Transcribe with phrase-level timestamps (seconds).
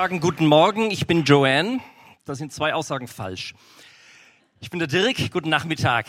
[0.00, 1.78] sagen guten Morgen, ich bin Joanne.
[2.24, 3.52] Da sind zwei Aussagen falsch.
[4.58, 6.06] Ich bin der Dirk, guten Nachmittag.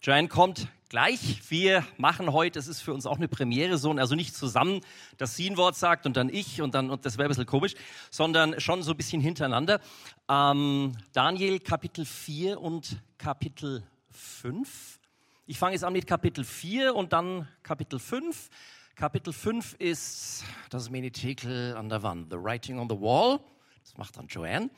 [0.00, 1.40] Joanne kommt gleich.
[1.48, 4.82] Wir machen heute, das ist für uns auch eine Premiere, so, also nicht zusammen,
[5.16, 7.46] dass sie ein Wort sagt und dann ich und dann, und das wäre ein bisschen
[7.46, 7.74] komisch,
[8.08, 9.80] sondern schon so ein bisschen hintereinander.
[10.28, 15.00] Ähm, Daniel Kapitel 4 und Kapitel 5.
[15.46, 18.48] Ich fange jetzt an mit Kapitel 4 und dann Kapitel 5.
[18.98, 23.38] Kapitel 5 ist das Menitekel an der Wand, The Writing on the Wall.
[23.84, 24.70] Das macht dann Joanne.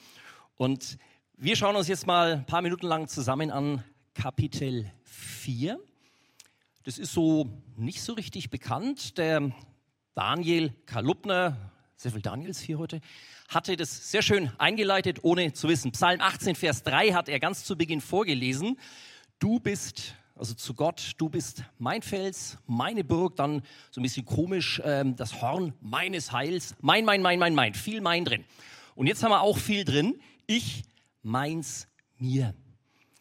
[0.59, 0.98] Und
[1.38, 5.80] wir schauen uns jetzt mal ein paar Minuten lang zusammen an Kapitel 4.
[6.83, 9.16] Das ist so nicht so richtig bekannt.
[9.16, 9.52] Der
[10.14, 11.56] Daniel Kalupner,
[11.97, 13.00] sehr viel Daniels hier heute,
[13.48, 15.92] hatte das sehr schön eingeleitet, ohne zu wissen.
[15.92, 18.78] Psalm 18, Vers 3 hat er ganz zu Beginn vorgelesen.
[19.39, 24.24] Du bist also zu Gott, du bist mein Fels, meine Burg, dann so ein bisschen
[24.24, 28.47] komisch, ähm, das Horn meines Heils, mein, mein, mein, mein, mein, viel mein drin.
[28.94, 30.82] Und jetzt haben wir auch viel drin, ich,
[31.22, 31.88] meins,
[32.19, 32.55] mir.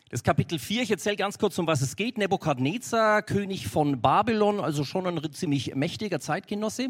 [0.09, 2.17] Das Kapitel 4, ich erzähle ganz kurz, um was es geht.
[2.17, 6.87] Nebukadnezar, König von Babylon, also schon ein ziemlich mächtiger Zeitgenosse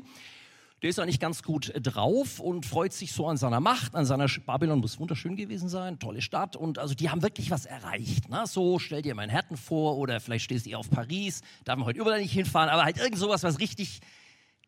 [0.82, 4.06] der ist eigentlich ganz gut äh, drauf und freut sich so an seiner Macht, an
[4.06, 7.66] seiner Sch Babylon muss wunderschön gewesen sein, tolle Stadt und also die haben wirklich was
[7.66, 8.30] erreicht.
[8.30, 8.44] Ne?
[8.48, 12.22] So stell dir Manhattan vor oder vielleicht stehst du auf Paris, darf man heute überall
[12.22, 14.00] nicht hinfahren, aber halt irgend sowas, was richtig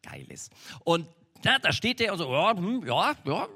[0.03, 0.51] geil ist.
[0.83, 1.07] Und
[1.43, 3.47] na, da steht der und so, ja, hm, ja, ja,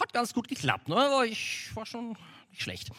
[0.00, 0.96] hat ganz gut geklappt, ne?
[0.96, 2.16] aber ich war schon
[2.50, 2.90] nicht schlecht.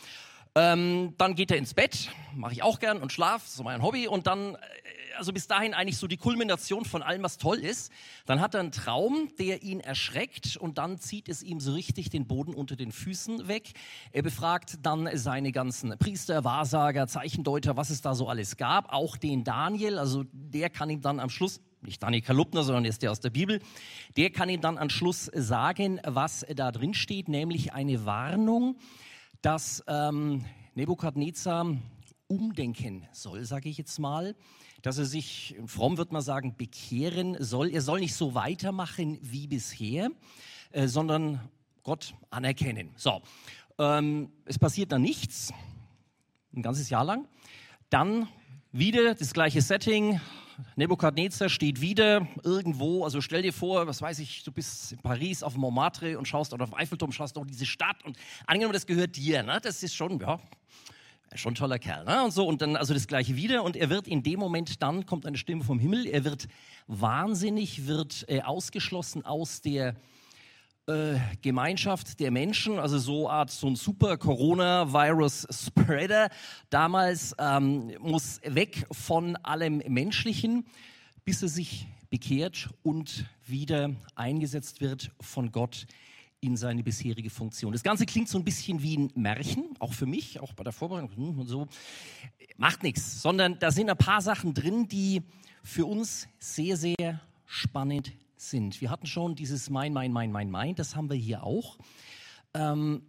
[0.56, 4.08] Ähm, dann geht er ins Bett, mache ich auch gern und schlaf, so mein Hobby.
[4.08, 4.58] Und dann, äh,
[5.20, 7.92] also bis dahin eigentlich so die Kulmination von allem, was toll ist.
[8.26, 12.10] Dann hat er einen Traum, der ihn erschreckt und dann zieht es ihm so richtig
[12.10, 13.74] den Boden unter den Füßen weg.
[14.12, 18.94] Er befragt dann seine ganzen Priester, Wahrsager, Zeichendeuter, was es da so alles gab.
[18.94, 23.02] Auch den Daniel, also der kann ihm dann am Schluss nicht Daniel Kalupner, sondern ist
[23.04, 23.62] der aus der Bibel,
[24.18, 28.78] der kann ihm dann am Schluss sagen, was da drin steht, nämlich eine Warnung,
[29.42, 31.78] dass ähm, Nebukadnezar
[32.28, 34.36] umdenken soll, sage ich jetzt mal,
[34.82, 37.70] dass er sich, fromm wird man sagen, bekehren soll.
[37.70, 40.10] Er soll nicht so weitermachen wie bisher,
[40.72, 41.42] äh, sondern
[41.84, 42.92] Gott anerkennen.
[42.96, 43.22] So,
[43.78, 45.54] ähm, es passiert dann nichts,
[46.54, 47.28] ein ganzes Jahr lang.
[47.90, 48.28] Dann
[48.72, 50.20] wieder das gleiche Setting,
[50.76, 55.42] Nebukadnezar steht wieder irgendwo, also stell dir vor, was weiß ich, du bist in Paris
[55.42, 59.16] auf Montmartre und schaust oder auf Eiffelturm, schaust auf diese Stadt und angenommen, das gehört
[59.16, 59.60] dir, ne?
[59.62, 60.40] das ist schon, ja,
[61.36, 62.24] schon ein toller Kerl, ne?
[62.24, 65.06] Und so, und dann also das gleiche wieder und er wird in dem Moment, dann
[65.06, 66.48] kommt eine Stimme vom Himmel, er wird
[66.88, 69.96] wahnsinnig, wird äh, ausgeschlossen aus der
[70.88, 76.30] äh, Gemeinschaft der Menschen, also so Art so ein super Corona-Virus-Spreader.
[76.72, 80.66] Damals ähm, muss weg von allem Menschlichen,
[81.26, 85.86] bis er sich bekehrt und wieder eingesetzt wird von Gott
[86.42, 87.74] in seine bisherige Funktion.
[87.74, 90.74] Das Ganze klingt so ein bisschen wie ein Märchen, auch für mich, auch bei der
[90.74, 91.68] Vorbereitung hm, und so.
[92.58, 95.22] Macht nichts, sondern da sind ein paar Sachen drin, die
[95.64, 98.80] für uns sehr, sehr spannend sind.
[98.80, 101.78] Wir hatten schon dieses Mein, Mein, Mein, Mein, Mein, das haben wir hier auch.
[102.54, 103.04] Ähm,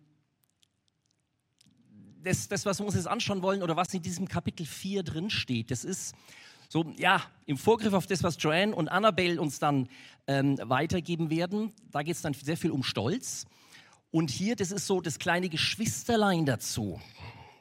[2.22, 5.30] das, das, was wir uns jetzt anschauen wollen oder was in diesem Kapitel 4 drin
[5.30, 6.14] steht, das ist
[6.68, 9.88] so, ja, im Vorgriff auf das, was Joanne und Annabelle uns dann
[10.26, 13.46] ähm, weitergeben werden, da geht es dann sehr viel um Stolz.
[14.10, 17.00] Und hier, das ist so das kleine Geschwisterlein dazu.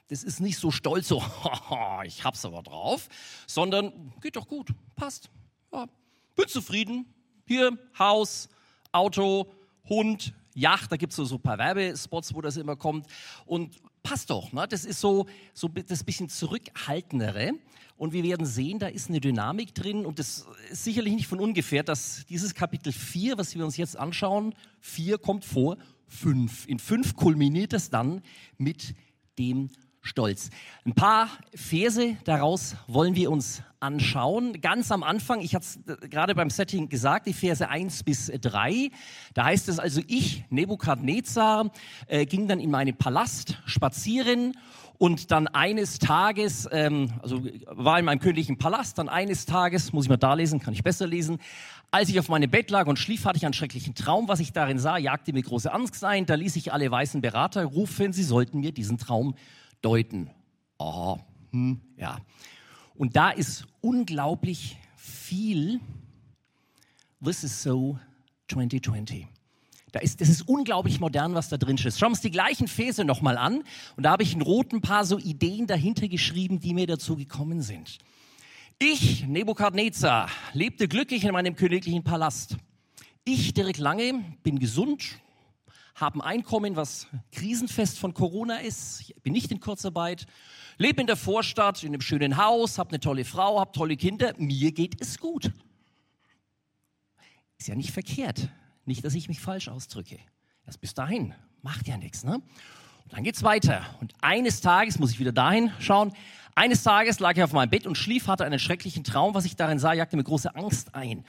[0.08, 1.24] Das ist nicht so stolz, so,
[2.04, 3.08] ich hab's aber drauf,
[3.46, 5.30] sondern geht doch gut, passt.
[5.72, 5.86] Ja,
[6.36, 7.14] bin zufrieden,
[7.46, 8.50] hier Haus,
[8.92, 9.52] Auto,
[9.88, 13.06] Hund, Yacht, da gibt es so, so ein paar Werbespots, wo das immer kommt.
[13.46, 14.68] Und passt doch, ne?
[14.68, 17.52] das ist so, so das bisschen zurückhaltendere.
[17.96, 21.40] Und wir werden sehen, da ist eine Dynamik drin und das ist sicherlich nicht von
[21.40, 25.78] ungefähr, dass dieses Kapitel 4, was wir uns jetzt anschauen, 4 kommt vor
[26.08, 26.68] 5.
[26.68, 28.24] In 5 kulminiert es dann
[28.58, 28.96] mit
[29.38, 29.70] dem
[30.02, 30.50] Stolz.
[30.86, 34.62] Ein paar Verse daraus wollen wir uns anschauen.
[34.62, 38.28] Ganz am Anfang, ich hatte es äh, gerade beim Setting gesagt, die Verse 1 bis
[38.28, 38.92] 3.
[39.34, 41.72] Da heißt es also, ich, Nebukadnezar,
[42.08, 44.54] äh, ging dann in meinen Palast spazieren
[44.98, 50.06] und dann eines Tages, ähm, also war in meinem königlichen Palast, dann eines Tages, muss
[50.06, 51.40] ich mal da lesen, kann ich besser lesen,
[51.90, 54.28] als ich auf meinem Bett lag und schlief, hatte ich einen schrecklichen Traum.
[54.28, 56.26] Was ich darin sah, jagte mir große Angst ein.
[56.26, 59.36] Da ließ ich alle weißen Berater rufen, sie sollten mir diesen Traum
[59.82, 60.30] deuten.
[60.78, 61.20] Aha,
[61.52, 62.18] hm, ja.
[62.94, 65.80] Und da ist unglaublich viel.
[67.24, 67.98] This is so
[68.50, 69.28] 2020.
[69.92, 71.94] Da ist, das ist unglaublich modern, was da drin steht.
[71.94, 73.64] Schauen wir uns die gleichen Verse nochmal an.
[73.96, 77.62] Und da habe ich in roten paar so Ideen dahinter geschrieben, die mir dazu gekommen
[77.62, 77.98] sind.
[78.78, 82.56] Ich, Nebukadnezar, lebte glücklich in meinem königlichen Palast.
[83.26, 85.20] Ich, Dirk Lange, bin gesund,
[86.00, 89.02] habe ein Einkommen, was krisenfest von Corona ist.
[89.02, 90.26] Ich bin nicht in Kurzarbeit,
[90.78, 94.34] lebe in der Vorstadt, in einem schönen Haus, habe eine tolle Frau, habe tolle Kinder.
[94.38, 95.52] Mir geht es gut.
[97.58, 98.50] Ist ja nicht verkehrt.
[98.86, 100.18] Nicht, dass ich mich falsch ausdrücke.
[100.66, 101.34] Erst bis dahin.
[101.62, 102.36] Macht ja nichts, ne?
[102.36, 103.84] Und dann geht's weiter.
[104.00, 106.14] Und eines Tages muss ich wieder dahin schauen.
[106.56, 109.34] Eines Tages lag ich auf meinem Bett und schlief, hatte einen schrecklichen Traum.
[109.34, 111.26] Was ich darin sah, jagte mir große Angst ein.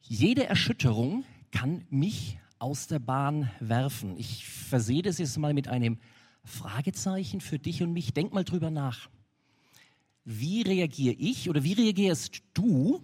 [0.00, 4.16] Jede Erschütterung kann mich aus der Bahn werfen.
[4.16, 5.98] Ich versehe das jetzt mal mit einem
[6.44, 8.14] Fragezeichen für dich und mich.
[8.14, 9.10] Denk mal drüber nach.
[10.24, 13.02] Wie reagiere ich oder wie reagierst du,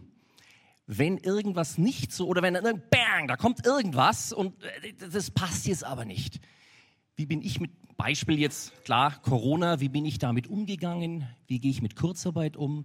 [0.87, 5.85] wenn irgendwas nicht so oder wenn bang, da kommt irgendwas und äh, das passt jetzt
[5.85, 6.41] aber nicht.
[7.17, 11.27] Wie bin ich mit Beispiel jetzt klar Corona, wie bin ich damit umgegangen?
[11.49, 12.85] Wie gehe ich mit Kurzarbeit um?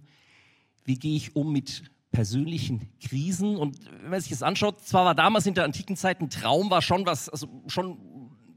[0.84, 1.84] Wie gehe ich um mit
[2.14, 3.56] persönlichen Krisen.
[3.56, 6.70] Und wenn man sich das anschaut, zwar war damals in der antiken Zeit ein Traum,
[6.70, 7.98] war schon was, also schon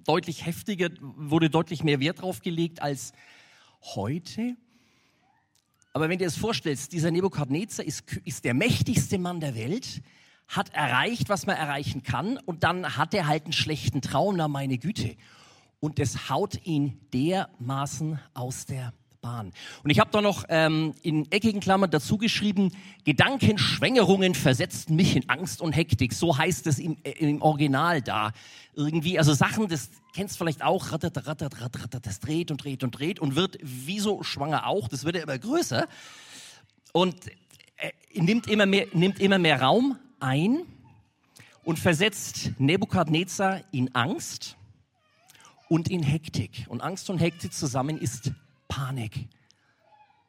[0.06, 3.12] deutlich heftiger, wurde deutlich mehr Wert drauf gelegt als
[3.82, 4.56] heute.
[5.92, 10.02] Aber wenn du dir das vorstellst, dieser Nebukadnezar ist, ist der mächtigste Mann der Welt,
[10.48, 14.48] hat erreicht, was man erreichen kann, und dann hat er halt einen schlechten Traum, na
[14.48, 15.18] meine Güte.
[15.80, 18.94] Und das haut ihn dermaßen aus der
[19.28, 19.52] Bahn.
[19.84, 22.72] Und ich habe da noch ähm, in eckigen Klammern dazu geschrieben,
[23.04, 26.14] Gedankenschwängerungen versetzten mich in Angst und Hektik.
[26.14, 28.32] So heißt es im, äh, im Original da.
[28.74, 32.86] Irgendwie, also Sachen, das kennst du vielleicht auch, rattert, rattert, rattert, das dreht und dreht
[32.86, 35.88] und dreht und wird wie so schwanger auch, das wird ja immer größer
[36.94, 37.16] und
[37.76, 40.62] äh, nimmt, immer mehr, nimmt immer mehr Raum ein
[41.66, 44.56] und versetzt Nebukadnezar in Angst
[45.68, 46.66] und in Hektik.
[46.70, 48.32] Und Angst und Hektik zusammen ist
[48.68, 49.28] Panik.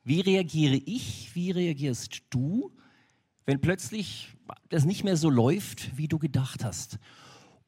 [0.05, 2.73] Wie reagiere ich, wie reagierst du,
[3.45, 4.35] wenn plötzlich
[4.69, 6.99] das nicht mehr so läuft, wie du gedacht hast?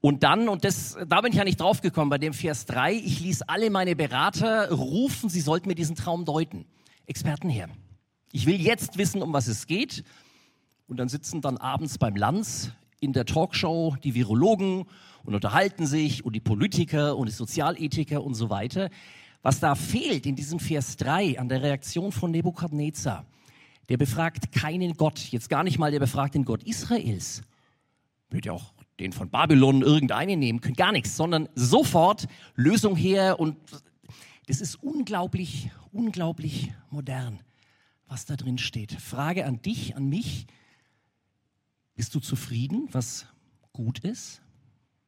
[0.00, 3.20] Und dann, und das, da bin ich ja nicht draufgekommen, bei dem Vers 3, ich
[3.20, 6.64] ließ alle meine Berater rufen, sie sollten mir diesen Traum deuten.
[7.06, 7.68] Experten her.
[8.32, 10.04] Ich will jetzt wissen, um was es geht.
[10.86, 14.86] Und dann sitzen dann abends beim Lanz in der Talkshow die Virologen
[15.24, 18.90] und unterhalten sich und die Politiker und die Sozialethiker und so weiter.
[19.42, 23.24] Was da fehlt in diesem Vers 3 an der Reaktion von Nebukadnezar,
[23.88, 27.42] der befragt keinen Gott, jetzt gar nicht mal der befragt den Gott Israels,
[28.28, 33.40] würde ja auch den von Babylon irgendeinen nehmen können, gar nichts, sondern sofort Lösung her
[33.40, 33.56] und
[34.46, 37.40] das ist unglaublich, unglaublich modern,
[38.08, 38.92] was da drin steht.
[38.92, 40.46] Frage an dich, an mich,
[41.94, 43.26] bist du zufrieden, was
[43.72, 44.42] gut ist?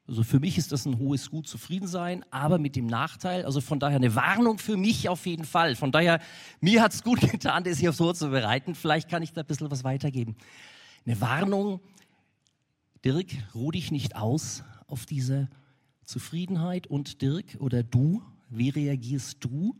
[0.08, 3.60] Also für mich ist das ein hohes Gut, zufrieden sein, aber mit dem Nachteil, also
[3.60, 5.76] von daher eine Warnung für mich auf jeden Fall.
[5.76, 6.20] Von daher,
[6.60, 8.74] mir hat es gut getan, das hier vorzubereiten.
[8.74, 10.36] Vielleicht kann ich da ein bisschen was weitergeben.
[11.06, 11.80] Eine Warnung,
[13.04, 15.48] Dirk, ruh dich nicht aus auf diese
[16.04, 16.88] Zufriedenheit.
[16.88, 19.76] Und Dirk oder du, wie reagierst du,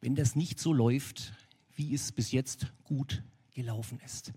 [0.00, 1.32] wenn das nicht so läuft,
[1.74, 3.22] wie es bis jetzt gut
[3.54, 4.32] gelaufen ist?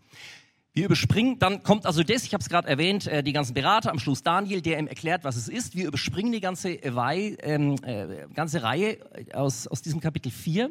[0.75, 3.91] Wir überspringen, dann kommt also das, ich habe es gerade erwähnt, äh, die ganzen Berater,
[3.91, 5.73] am Schluss Daniel, der ihm erklärt, was es ist.
[5.73, 8.97] Wir überspringen die ganze, Wei, ähm, äh, ganze Reihe
[9.33, 10.69] aus, aus diesem Kapitel 4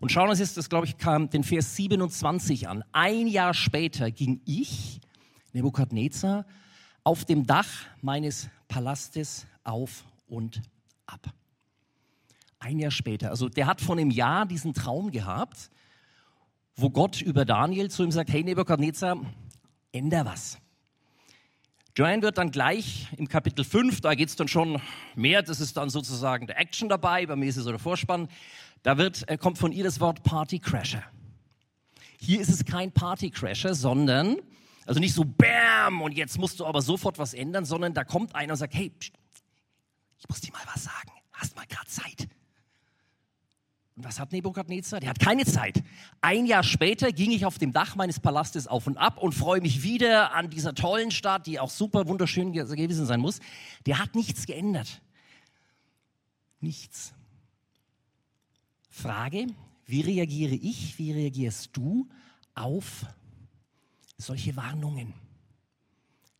[0.00, 2.84] und schauen uns jetzt, das glaube ich, kam den Vers 27 an.
[2.92, 5.00] Ein Jahr später ging ich,
[5.54, 6.44] Nebukadnezar,
[7.02, 7.68] auf dem Dach
[8.02, 10.60] meines Palastes auf und
[11.06, 11.26] ab.
[12.58, 15.70] Ein Jahr später, also der hat von einem Jahr diesen Traum gehabt
[16.78, 19.18] wo Gott über Daniel zu ihm sagt, hey Nebuchadnezzar,
[19.90, 20.58] änder was.
[21.96, 24.80] Joanne wird dann gleich im Kapitel 5, da geht es dann schon
[25.16, 28.28] mehr, das ist dann sozusagen der Action dabei, bei mir ist es so der Vorspann,
[28.84, 31.02] da wird, äh, kommt von ihr das Wort Partycrasher.
[32.20, 34.36] Hier ist es kein Partycrasher, sondern,
[34.86, 38.36] also nicht so BAM und jetzt musst du aber sofort was ändern, sondern da kommt
[38.36, 39.12] einer und sagt, hey, pst,
[40.20, 42.28] ich muss dir mal was sagen, hast mal gerade Zeit.
[44.00, 45.00] Was hat Nebukadnezar?
[45.00, 45.82] Der hat keine Zeit.
[46.20, 49.60] Ein Jahr später ging ich auf dem Dach meines Palastes auf und ab und freue
[49.60, 53.40] mich wieder an dieser tollen Stadt, die auch super wunderschön gewesen sein muss.
[53.86, 55.02] Der hat nichts geändert.
[56.60, 57.12] Nichts.
[58.88, 59.48] Frage,
[59.86, 62.08] wie reagiere ich, wie reagierst du
[62.54, 63.04] auf
[64.16, 65.12] solche Warnungen?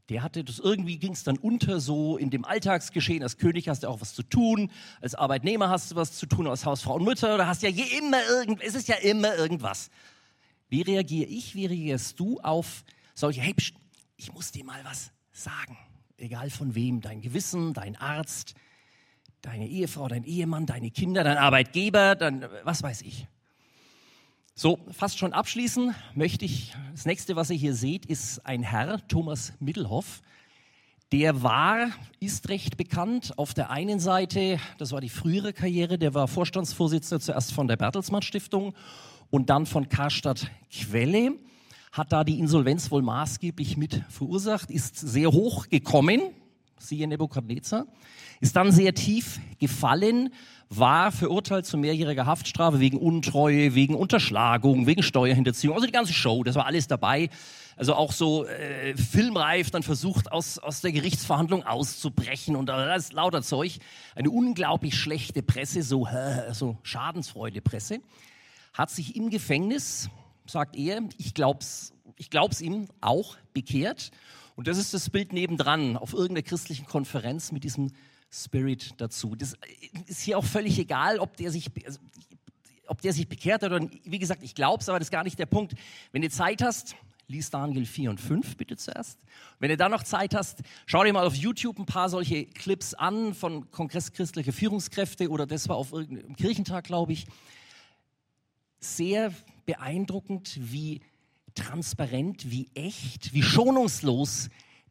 [0.08, 3.22] Der hatte das irgendwie ging es dann unter so in dem Alltagsgeschehen.
[3.22, 4.70] Als König hast du auch was zu tun,
[5.02, 7.36] als Arbeitnehmer hast du was zu tun, als Hausfrau und Mutter.
[7.36, 9.90] Da hast ja je immer irgend, es ist ja immer irgendwas.
[10.70, 11.54] Wie reagiere ich?
[11.54, 12.84] Wie reagierst du auf
[13.14, 13.42] solche?
[13.42, 13.74] Hey, pst,
[14.16, 15.76] ich muss dir mal was sagen,
[16.16, 18.54] egal von wem, dein Gewissen, dein Arzt,
[19.42, 23.26] deine Ehefrau, dein Ehemann, deine Kinder, dein Arbeitgeber, dann was weiß ich.
[24.60, 29.06] So, fast schon abschließen möchte ich, das nächste, was ihr hier seht, ist ein Herr,
[29.06, 30.20] Thomas Middelhoff,
[31.12, 33.38] Der war, ist recht bekannt.
[33.38, 37.76] Auf der einen Seite, das war die frühere Karriere, der war Vorstandsvorsitzender zuerst von der
[37.76, 38.74] Bertelsmann Stiftung
[39.30, 41.36] und dann von Karstadt Quelle,
[41.92, 46.20] hat da die Insolvenz wohl maßgeblich mit verursacht, ist sehr hoch gekommen,
[46.78, 47.86] siehe Nebukadnezar,
[48.40, 50.30] ist dann sehr tief gefallen,
[50.70, 56.44] war verurteilt zu mehrjähriger Haftstrafe wegen Untreue, wegen Unterschlagung, wegen Steuerhinterziehung, also die ganze Show,
[56.44, 57.30] das war alles dabei.
[57.76, 63.40] Also auch so äh, filmreif dann versucht, aus, aus der Gerichtsverhandlung auszubrechen und ist lauter
[63.40, 63.78] Zeug.
[64.16, 66.08] Eine unglaublich schlechte Presse, so,
[66.50, 68.00] so Schadensfreude-Presse.
[68.74, 70.10] Hat sich im Gefängnis,
[70.44, 74.10] sagt er, ich glaub's, ich glaub's ihm, auch bekehrt.
[74.56, 77.92] Und das ist das Bild nebendran auf irgendeiner christlichen Konferenz mit diesem
[78.30, 79.34] Spirit dazu.
[79.34, 79.54] Das
[80.06, 81.98] ist hier auch völlig egal, ob der sich, also,
[82.86, 85.24] ob der sich bekehrt hat oder, wie gesagt, ich glaube es, aber das ist gar
[85.24, 85.74] nicht der Punkt.
[86.12, 86.94] Wenn du Zeit hast,
[87.28, 89.18] lies Daniel 4 und 5 bitte zuerst.
[89.58, 92.94] Wenn du dann noch Zeit hast, schau dir mal auf YouTube ein paar solche Clips
[92.94, 97.26] an von Kongress christlicher Führungskräfte oder das war auf irgendeinem Kirchentag, glaube ich.
[98.80, 99.32] Sehr
[99.66, 101.02] beeindruckend, wie
[101.54, 104.48] transparent, wie echt, wie schonungslos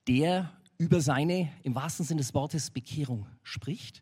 [0.07, 4.01] der über seine, im wahrsten Sinne des Wortes, Bekehrung spricht.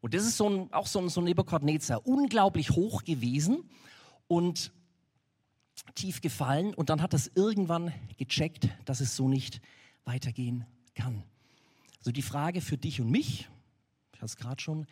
[0.00, 3.68] Und das ist so ein, auch so ein, so ein Nebuchadnezzar, unglaublich hoch gewesen
[4.26, 4.72] und
[5.94, 6.74] tief gefallen.
[6.74, 9.60] Und dann hat das irgendwann gecheckt, dass es so nicht
[10.04, 11.22] weitergehen kann.
[11.98, 13.48] Also die Frage für dich und mich,
[14.12, 14.86] ich hatte es gerade schon,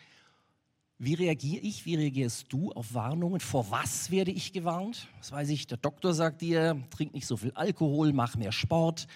[0.98, 3.38] wie reagiere ich, wie reagierst du auf Warnungen?
[3.40, 5.08] Vor was werde ich gewarnt?
[5.18, 9.06] Das weiß ich, der Doktor sagt dir, trink nicht so viel Alkohol, mach mehr Sport.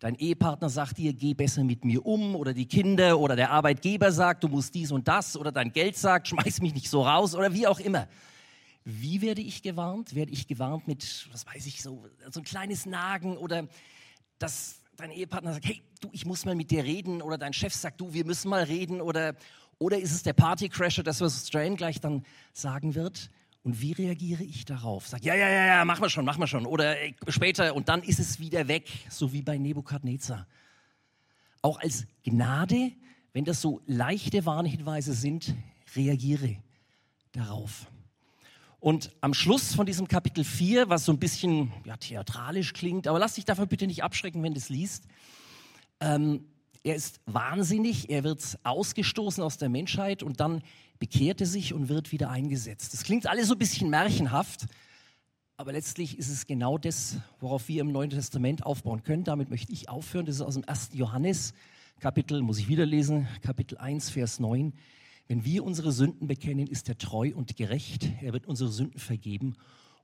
[0.00, 4.10] Dein Ehepartner sagt dir, geh besser mit mir um oder die Kinder oder der Arbeitgeber
[4.12, 7.34] sagt, du musst dies und das oder dein Geld sagt, schmeiß mich nicht so raus
[7.34, 8.08] oder wie auch immer.
[8.82, 10.14] Wie werde ich gewarnt?
[10.14, 13.68] Werde ich gewarnt mit, was weiß ich, so, so ein kleines Nagen oder
[14.38, 17.74] dass dein Ehepartner sagt, hey, du, ich muss mal mit dir reden oder dein Chef
[17.74, 19.34] sagt, du, wir müssen mal reden oder,
[19.78, 23.28] oder ist es der Partycrasher, das was Strain gleich dann sagen wird?
[23.62, 25.06] Und wie reagiere ich darauf?
[25.06, 26.64] Sag, ja, ja, ja, ja, machen wir schon, machen wir schon.
[26.64, 30.46] Oder äh, später und dann ist es wieder weg, so wie bei Nebukadnezar.
[31.60, 32.92] Auch als Gnade,
[33.34, 35.54] wenn das so leichte Warnhinweise sind,
[35.94, 36.56] reagiere
[37.32, 37.86] darauf.
[38.80, 43.18] Und am Schluss von diesem Kapitel 4, was so ein bisschen ja, theatralisch klingt, aber
[43.18, 45.04] lass dich davon bitte nicht abschrecken, wenn du es liest.
[46.00, 46.46] Ähm,
[46.82, 50.62] er ist wahnsinnig, er wird ausgestoßen aus der Menschheit und dann
[50.98, 52.92] bekehrt er sich und wird wieder eingesetzt.
[52.92, 54.66] Das klingt alles so ein bisschen märchenhaft,
[55.56, 59.24] aber letztlich ist es genau das, worauf wir im Neuen Testament aufbauen können.
[59.24, 60.24] Damit möchte ich aufhören.
[60.24, 60.90] Das ist aus dem 1.
[60.94, 61.52] Johannes,
[61.98, 64.72] Kapitel, muss ich wieder lesen, Kapitel 1, Vers 9.
[65.28, 68.08] Wenn wir unsere Sünden bekennen, ist er treu und gerecht.
[68.22, 69.54] Er wird unsere Sünden vergeben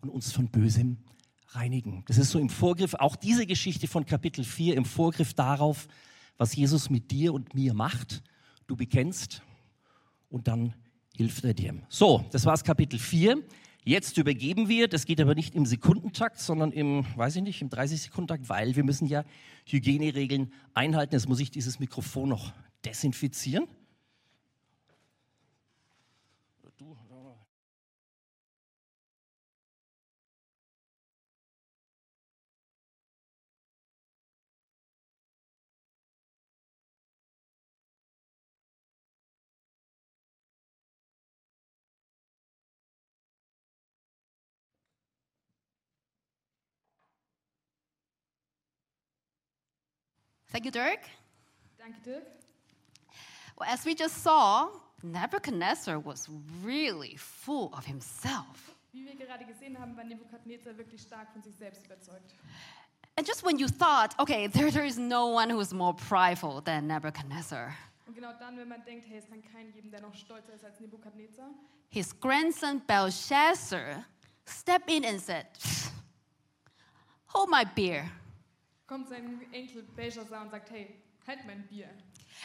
[0.03, 0.99] und uns von Bösem
[1.49, 2.05] reinigen.
[2.07, 5.89] Das ist so im Vorgriff, auch diese Geschichte von Kapitel 4, im Vorgriff darauf,
[6.39, 8.23] was Jesus mit dir und mir macht.
[8.67, 9.43] Du bekennst
[10.29, 10.75] und dann
[11.17, 11.75] hilft er dir.
[11.89, 13.43] So, das war's Kapitel 4.
[13.85, 17.69] Jetzt übergeben wir, das geht aber nicht im Sekundentakt, sondern im, weiß ich nicht, im
[17.69, 19.25] 30-Sekundentakt, weil wir müssen ja
[19.67, 21.15] Hygieneregeln einhalten.
[21.15, 22.53] Jetzt muss ich dieses Mikrofon noch
[22.85, 23.69] desinfizieren.
[50.57, 51.01] Thank you, Dirk.
[51.79, 52.25] Thank you, Dirk.
[53.59, 54.69] Well, as we just saw,
[55.03, 56.31] Nebuchadnezzar was
[56.65, 58.75] really full of himself.
[58.91, 62.33] Wie wir gerade gesehen haben, war Nebukadnezar wirklich stark von sich selbst überzeugt.
[63.19, 66.63] And just when you thought, okay, there, there is no one who is more prideful
[66.63, 67.75] than Nebuchadnezzar,
[68.07, 70.65] Und genau dann, wenn man denkt, hey, es kann keinen geben, der noch stolzer ist
[70.65, 71.51] als Nebukadnezar,
[71.91, 74.07] his grandson Belshazzar
[74.47, 75.45] stepped in and said,
[77.35, 78.11] Hold my beer.
[78.87, 80.95] Kommt sein Enkel Belshazzar und sagt, hey,
[81.27, 81.89] halt mein Bier.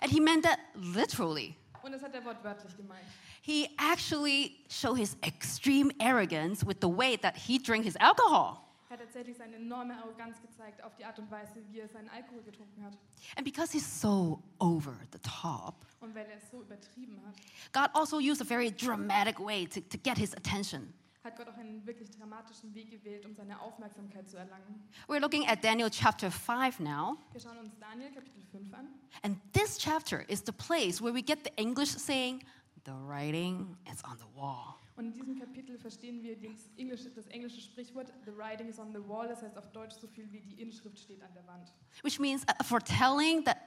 [0.01, 1.55] And he meant that literally.
[1.83, 3.05] Und das hat er wortwörtlich gemeint.
[3.41, 8.59] He actually showed his extreme arrogance with the way that he drank his alcohol.
[8.89, 12.09] Er hat tatsächlich seine enorme Arroganz gezeigt auf die Art und Weise, wie er seinen
[12.09, 12.93] Alkohol getrunken hat.
[13.37, 17.35] And because he's so over the top, Und weil er es so übertrieben hat,
[17.71, 20.93] God also used a very dramatic way to, to get his attention.
[21.23, 24.87] Hat Gott auch einen wirklich dramatischen Weg gewählt, um seine Aufmerksamkeit zu erlangen.
[25.07, 27.17] We're looking at Daniel chapter 5 now.
[27.31, 28.87] Wir schauen uns Daniel Kapitel 5 an.
[29.21, 32.43] And this chapter is the place where we get the English saying,
[32.85, 34.77] the writing is on the wall.
[34.95, 38.91] Und in diesem Kapitel verstehen wir das englische, das englische Sprichwort The writing is on
[38.91, 41.71] the wall, das heißt auf Deutsch so viel wie die Inschrift steht an der Wand.
[42.03, 43.57] Which means a foretelling that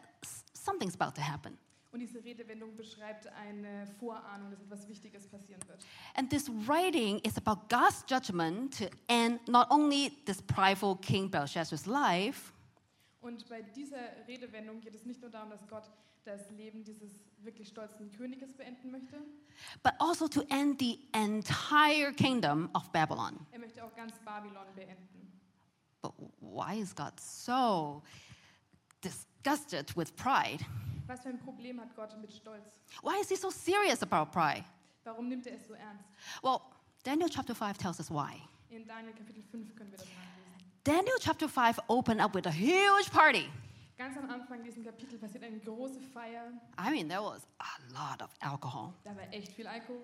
[0.54, 1.56] something's about to happen.
[1.94, 5.78] Und diese Redewendung beschreibt eine Vorahnung, dass etwas Wichtiges passieren wird.
[6.16, 11.86] And this writing is about God's judgment to end not only this prideful King Belshazzar's
[11.86, 12.52] life,
[13.20, 15.88] Und bei dieser Redewendung geht es nicht nur darum, dass Gott
[16.24, 19.16] das Leben dieses wirklich stolzen Königes beenden möchte,
[19.84, 23.38] but also to end the entire kingdom of Babylon.
[23.52, 25.30] er möchte auch ganz Babylon beenden.
[26.02, 28.02] But why is God so
[29.00, 30.66] disgusted with pride?
[31.06, 32.80] Was für ein Problem hat Gott mit Stolz?
[33.02, 34.64] Why is he so serious about pride?
[35.04, 36.04] Warum nimmt er es so ernst?
[36.42, 36.60] Well,
[37.02, 38.40] Daniel chapter 5 tells us why.
[38.70, 40.24] In Daniel Kapitel 5 können wir das nachlesen.
[40.84, 43.50] Daniel chapter 5 opened up with a huge party.
[43.96, 46.50] Ganz am Anfang dieses Kapitel passiert eine große Feier.
[46.78, 48.92] I mean, there was a lot of alcohol.
[49.04, 50.00] Da war echt viel Alkohol.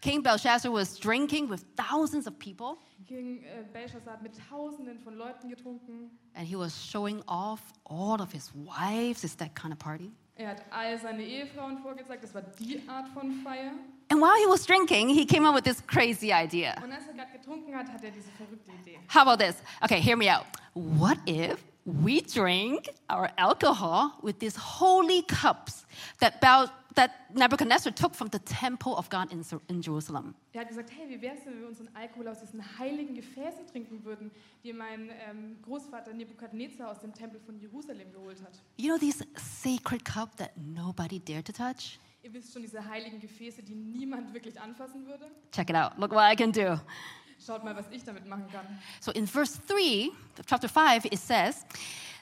[0.00, 5.14] King Belshazzar was drinking with thousands of people, King äh, Belshazzar hat mit Tausenden von
[5.16, 6.10] Leuten getrunken.
[6.34, 9.22] and he was showing off all of his wives.
[9.22, 10.10] It's that kind of party.
[10.38, 12.22] Er hat all seine Ehefrauen vorgezeigt.
[12.22, 13.72] Das war die Art von Feier.
[14.10, 16.74] And while he was drinking, he came up with this crazy idea.
[16.82, 19.00] Und als er gerade getrunken hat, hat er diese verrückte Idee.
[19.12, 19.56] How about this?
[19.82, 20.44] Okay, hear me out.
[20.74, 25.84] What if we drink our alcohol with these holy cups
[26.20, 30.34] that, Bel- that Nebuchadnezzar took from the temple of God in, in Jerusalem?
[30.52, 33.66] Er hat gesagt, hey, wie wäre es, wenn wir unseren Alkohol aus diesen heiligen Gefäßen
[33.66, 34.30] trinken würden,
[34.64, 38.60] die mein ähm, Großvater Nebukadnezar aus dem Tempel von Jerusalem geholt hat.
[38.76, 41.98] You know these sacred cups that nobody dared to touch?
[42.22, 45.30] Ihr wisst schon, diese heiligen Gefäße, die niemand wirklich anfassen würde.
[45.52, 45.92] Check it out.
[45.98, 46.80] Look what I can do.
[47.44, 48.66] Schaut mal, was ich damit machen kann.
[49.00, 51.64] So in verse 3 of chapter 5, it says,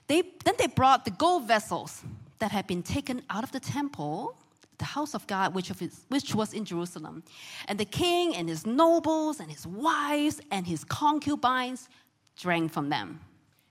[0.06, 2.02] they, Then they brought the gold vessels
[2.38, 4.34] that had been taken out of the temple,
[4.78, 7.22] the house of God, which, of his, which was in Jerusalem.
[7.68, 11.88] And the king and his nobles and his wives and his concubines
[12.36, 13.20] drank from them.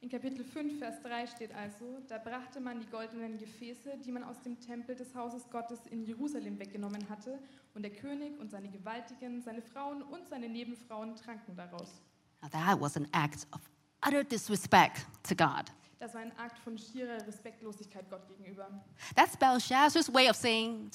[0.01, 4.23] In Kapitel 5, Vers 3 steht also, da brachte man die goldenen Gefäße, die man
[4.23, 7.39] aus dem Tempel des Hauses Gottes in Jerusalem weggenommen hatte,
[7.73, 12.01] und der König und seine Gewaltigen, seine Frauen und seine Nebenfrauen tranken daraus.
[12.43, 13.61] Now that was an act of
[14.05, 15.71] utter disrespect to God.
[16.05, 18.67] Das war ein Akt von schierer Respektlosigkeit Gott gegenüber.
[19.15, 20.91] That's Belshazzar's way of saying,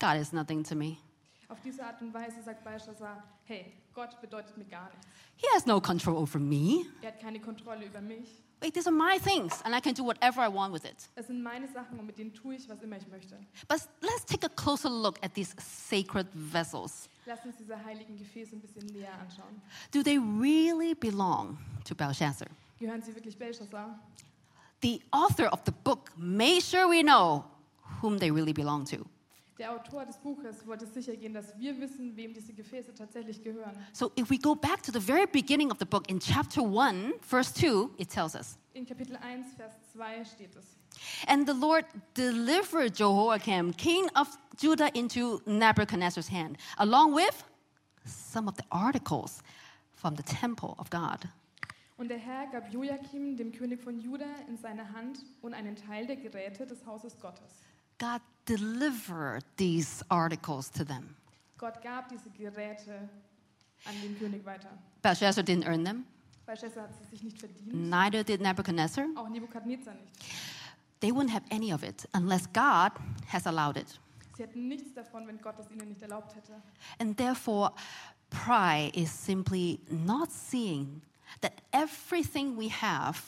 [0.00, 0.96] God is nothing to me.
[1.50, 5.06] Auf diese Art und Weise sagt Belshazzar, hey, Gott bedeutet mir gar nichts.
[5.36, 6.86] He has no control over me.
[7.02, 8.42] Er hat keine Kontrolle über mich.
[8.62, 11.10] Wait, these are my things, and I can do whatever I want with it.
[11.16, 13.38] Das sind meine Sachen und mit denen tue ich, was immer ich möchte.
[13.68, 17.10] But let's take a closer look at these sacred vessels.
[17.26, 19.60] Lass uns diese heiligen Gefäße ein bisschen näher anschauen.
[19.92, 22.48] Do they really belong to Belshazzar?
[22.78, 23.98] Gehören sie wirklich Belshazzar?
[24.82, 27.44] The author of the book made sure we know
[28.02, 29.06] whom they really belong to.
[29.58, 33.72] Der Autor des Buches wollte sicher gehen, dass wir wissen, wem diese Gefäße tatsächlich gehören.
[33.92, 37.14] So if we go back to the very beginning of the book in chapter 1,
[37.20, 40.76] verse 2, it tells us In Kapitel 1, Vers 2 steht es.
[41.28, 41.84] And the Lord
[42.14, 47.44] delivered Jehoiakim, king of Judah, into Nebuchadnezzar's hand, along with
[48.04, 49.42] some of the articles
[49.92, 51.28] from the temple of God.
[52.04, 56.06] Und der Herr gab Joachim, dem König von Juda, in seine Hand und einen Teil
[56.06, 57.62] der Geräte des Hauses Gottes.
[57.98, 61.16] God delivered these articles to them.
[61.56, 63.08] Gott gab diese Geräte
[63.86, 64.68] an den König weiter.
[65.00, 66.04] Belshazzar didn't earn them,
[66.44, 69.06] Belshazzar hat sie sich nicht verdient, neither did Nebuchadnezzar.
[69.16, 70.12] auch Nebukadnezar nicht.
[71.00, 72.92] They wouldn't have any of it unless God
[73.32, 73.98] has allowed it.
[74.36, 76.60] Sie hätten nichts davon, wenn Gott es ihnen nicht erlaubt hätte.
[76.98, 77.72] And therefore,
[78.28, 81.00] pride is simply not seeing
[81.40, 83.20] that everything we have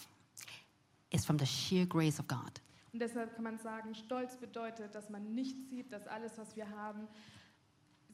[1.11, 2.61] is from the sheer grace of God.
[2.93, 6.69] Und deshalb kann man sagen, Stolz bedeutet, dass man nicht sieht, dass alles, was wir
[6.71, 7.07] haben,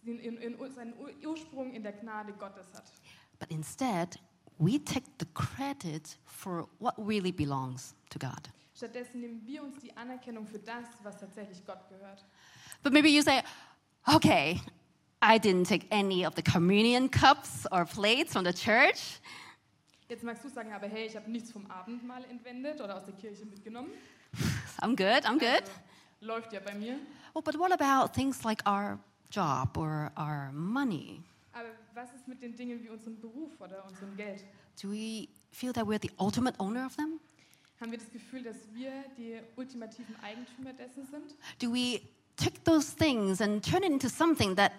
[0.04, 2.90] in, in, in seinen Ursprung in der Gnade Gottes hat.
[3.38, 4.18] But instead,
[4.58, 8.50] we take the credit for what really belongs to God.
[8.74, 12.24] Stattdessen nehmen wir uns die Anerkennung für das, was tatsächlich Gott gehört.
[12.82, 13.42] But maybe you say,
[14.12, 14.60] okay,
[15.22, 19.20] I didn't take any of the communion cups or plates from the church.
[20.12, 23.14] Jetzt magst du sagen, aber hey, ich habe nichts vom Abendmahl entwendet oder aus der
[23.14, 23.92] Kirche mitgenommen.
[24.82, 25.62] I'm good, I'm good.
[25.62, 25.72] Also,
[26.20, 26.98] läuft ja bei mir.
[27.32, 28.98] Well, but what about things like our
[29.30, 31.22] job or our money?
[31.54, 34.44] Aber was ist mit den Dingen wie unserem Beruf oder unserem Geld?
[34.82, 37.18] Do we feel that we're the ultimate owner of them?
[37.80, 41.34] Haben wir das Gefühl, dass wir die ultimativen Eigentümer dessen sind?
[41.58, 42.02] Do we
[42.36, 44.72] take those things and turn it into something that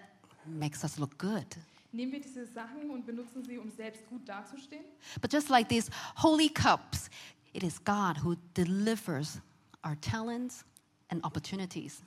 [0.46, 1.58] makes us look good?
[1.94, 4.84] Nehmen wir diese Sachen und benutzen sie, um selbst gut dazustehen?
[5.22, 7.10] But just like these holy cups,
[7.54, 9.40] it is God who delivers
[9.86, 10.66] our talents
[11.10, 12.02] and opportunities.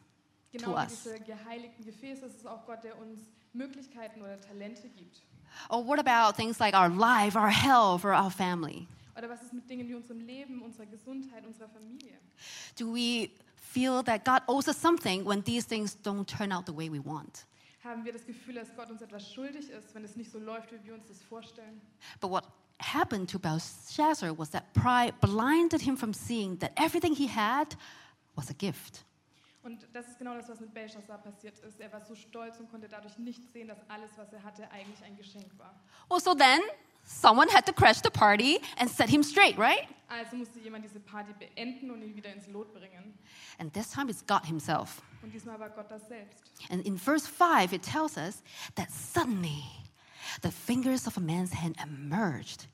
[0.52, 1.04] Genau To us.
[1.04, 3.20] diese geheiligten Gefäße ist auch Gott, der uns
[3.52, 5.22] Möglichkeiten oder Talente gibt.
[5.70, 8.86] Or what about things like our life, our health, or our family?
[9.16, 12.18] Oder was ist mit Dingen wie unserem Leben, unserer Gesundheit, unserer Familie?
[12.76, 13.30] Do we
[13.76, 16.98] feel that God owes us something when these things don't turn out the way we
[16.98, 17.44] want.
[17.86, 20.72] Haben wir das Gefühl, dass Gott uns etwas schuldig ist, wenn es nicht so läuft,
[20.72, 21.80] wie wir uns das vorstellen?
[22.20, 22.44] But what
[22.78, 27.76] happened to Belshazzar was that pride blinded him from seeing that everything he had
[28.34, 29.04] was a gift.
[29.62, 31.80] Und das ist genau das, was mit Belshazzar passiert ist.
[31.80, 35.02] Er war so stolz und konnte dadurch nicht sehen, dass alles, was er hatte, eigentlich
[35.02, 35.74] ein Geschenk war.
[36.08, 36.60] Also then,
[37.06, 39.88] someone had to crash the party and set him straight, right?
[40.08, 43.14] Also musste jemand diese Party beenden und ihn wieder ins Lot bringen.
[43.58, 45.02] And this time it's God himself.
[45.22, 46.44] Und diesmal war Gott das selbst.
[46.70, 48.42] And in verse 5, it tells us
[48.76, 49.64] that suddenly
[50.42, 52.66] the fingers of a man's hand emerged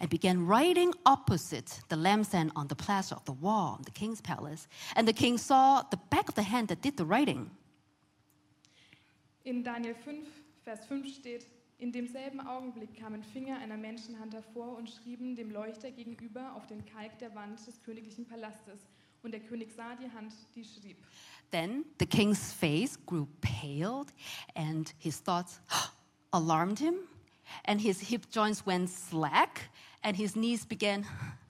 [0.00, 4.20] and began writing opposite the lampstand on the plaster of the wall of the king's
[4.20, 4.68] palace.
[4.94, 7.50] And the king saw the back of the hand that did the writing.
[9.44, 10.14] In Daniel 5,
[10.64, 11.46] Vers 5 steht,
[11.78, 16.84] in demselben Augenblick kamen Finger einer Menschenhand hervor und schrieben dem Leuchter gegenüber auf den
[16.86, 18.80] Kalk der Wand des königlichen Palastes.
[19.22, 20.96] Und der König sah die Hand, die schrieb.
[21.50, 24.06] Then the king's face grew pale,
[24.54, 25.60] and his thoughts
[26.30, 26.94] alarmed him,
[27.64, 29.70] and his hip joints went slack,
[30.02, 31.04] and his knees began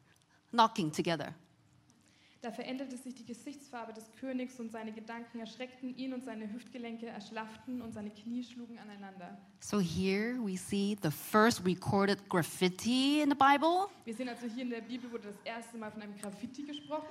[0.53, 1.35] knocking together.
[2.43, 7.07] Da veränderte sich die Gesichtsfarbe des Königs und seine Gedanken erschreckten ihn und seine Hüftgelenke
[7.07, 9.37] erschlafften und seine Knie schlugen aneinander.
[9.59, 13.89] So here we see the first recorded graffiti in the Bible.
[14.05, 17.07] Wir sehen also hier in der Bibel wurde das erste Mal von einem Graffiti gesprochen.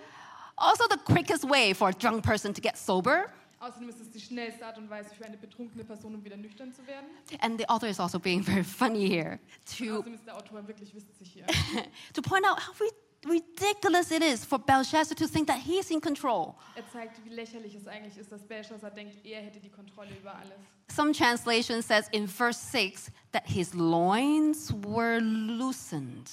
[0.58, 3.26] Also, the quickest way for a drunk person to get sober.
[3.60, 6.72] Außerdem ist es die schnellste Art und Weise für eine betrunkene Person, um wieder nüchtern
[6.72, 7.08] zu werden.
[7.42, 9.40] And the author is also being very funny here
[9.78, 11.46] to, Außerdem ist der Autor wirklich witzig hier.
[12.14, 12.94] to point out how ri-
[13.26, 16.56] ridiculous it is for Belshazzar to think that he's in control.
[16.76, 20.36] Er zeigt, wie lächerlich es eigentlich ist, dass Belshazzar denkt, er hätte die Kontrolle über
[20.36, 20.60] alles.
[20.90, 26.30] Some translation says in verse 6 that his loins were loosened.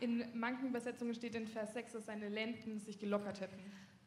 [0.00, 3.58] In manchen Übersetzungen steht in Vers 6, dass seine Lenden sich gelockert hätten.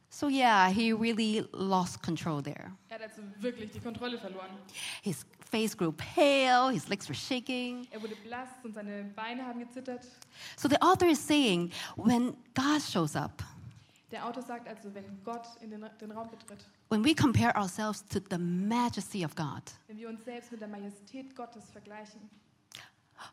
[0.09, 2.71] So, yeah, he really lost control there.
[2.89, 4.57] Er hat also wirklich die Kontrolle verloren.
[5.01, 7.87] His face grew pale, his legs were shaking.
[7.91, 10.05] Er wurde blass und seine Beine haben gezittert.
[10.55, 13.43] So, the author is saying when God shows up,
[14.09, 18.05] Der Autor sagt also, wenn Gott in den, den Raum betritt, when we compare ourselves
[18.07, 22.21] to the majesty of God, wenn wir uns selbst mit der Majestät Gottes vergleichen,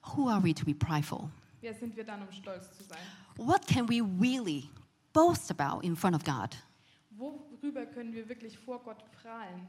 [0.03, 1.31] who are we to be prideful?
[1.61, 2.99] wer sind wir dann, um stolz zu sein?
[3.37, 4.69] What can we really
[5.13, 6.57] boast about in front of God?
[7.65, 9.67] Worüber können wir wirklich vor Gott prahlen?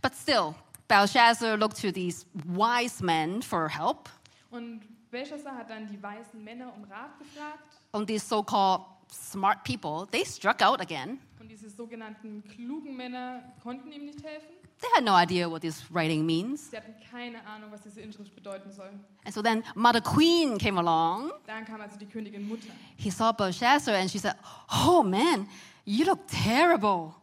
[0.00, 0.54] But still,
[0.86, 4.08] Belshazzar looked to these wise men for help.
[4.52, 9.64] Und Belshazzar hat dann die weißen Männer um Rat gefragt On these so called smart
[9.64, 11.18] people, they struck out again.
[11.40, 14.46] und diese sogenannten klugen Männer konnten ihm nicht helfen.
[14.80, 16.70] They had no idea what this writing means.
[16.70, 18.90] Sie hatten keine Ahnung, was diese Inschrift bedeuten soll.
[19.24, 21.32] And so then Mother Queen came along.
[21.46, 22.68] Dann kam also die Königin Mutter.
[22.96, 24.36] He saw Belshazzar and she said,
[24.70, 25.48] Oh man,
[25.86, 27.14] you look terrible.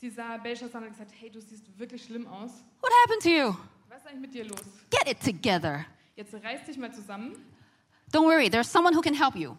[0.00, 2.50] Sie sah Belshazzar und hat gesagt, hey, du siehst wirklich schlimm aus.
[2.80, 3.54] What happened to you?
[3.88, 4.60] Was ist eigentlich mit dir los?
[4.90, 5.84] Get it together.
[6.16, 7.36] Jetzt reiß dich mal zusammen.
[8.12, 9.56] Don't worry, there's someone who can help you.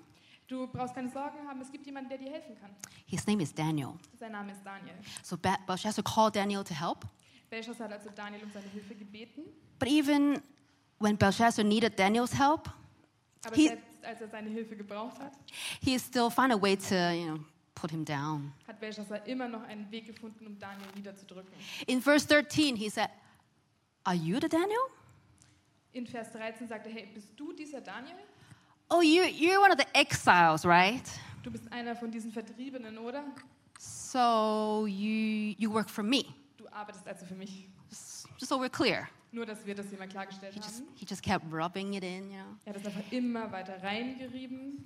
[0.48, 2.70] Du brauchst keine Sorgen haben, es gibt jemanden, der dir helfen kann.
[3.08, 3.94] His name is Daniel.
[4.20, 4.96] Sein Name ist Daniel.
[5.24, 7.06] So Belshazzar called Daniel to help.
[7.50, 9.44] Belshazzar hat also Daniel um seine Hilfe gebeten.
[9.80, 10.42] But even
[11.00, 12.70] when Belshazzar needed Daniel's help,
[13.46, 15.34] Aber He- selbst als er seine Hilfe gebraucht hat,
[15.82, 17.40] he still found a way to, you know,
[17.76, 18.54] put him down.
[18.68, 21.54] hat Belshazzar immer noch einen Weg gefunden, um Daniel niederzudrücken.
[21.88, 23.10] In verse 13, he said,
[24.04, 24.90] Are you the Daniel?
[25.94, 28.18] In Vers 13 sagt er, hey, bist du dieser Daniel?
[28.90, 31.04] Oh, you, you're one of the exiles, right?
[31.42, 33.24] Du bist einer von diesen Vertriebenen, oder?
[33.80, 36.26] So you, you work for me.
[36.58, 37.68] Du arbeitest also für mich.
[37.90, 39.08] Just just so we're clear.
[39.32, 40.88] Nur, dass wir das hier mal klargestellt He just, haben.
[40.96, 42.58] he just kept rubbing it in, you know.
[42.66, 44.84] Er hat es einfach immer weiter reingerieben.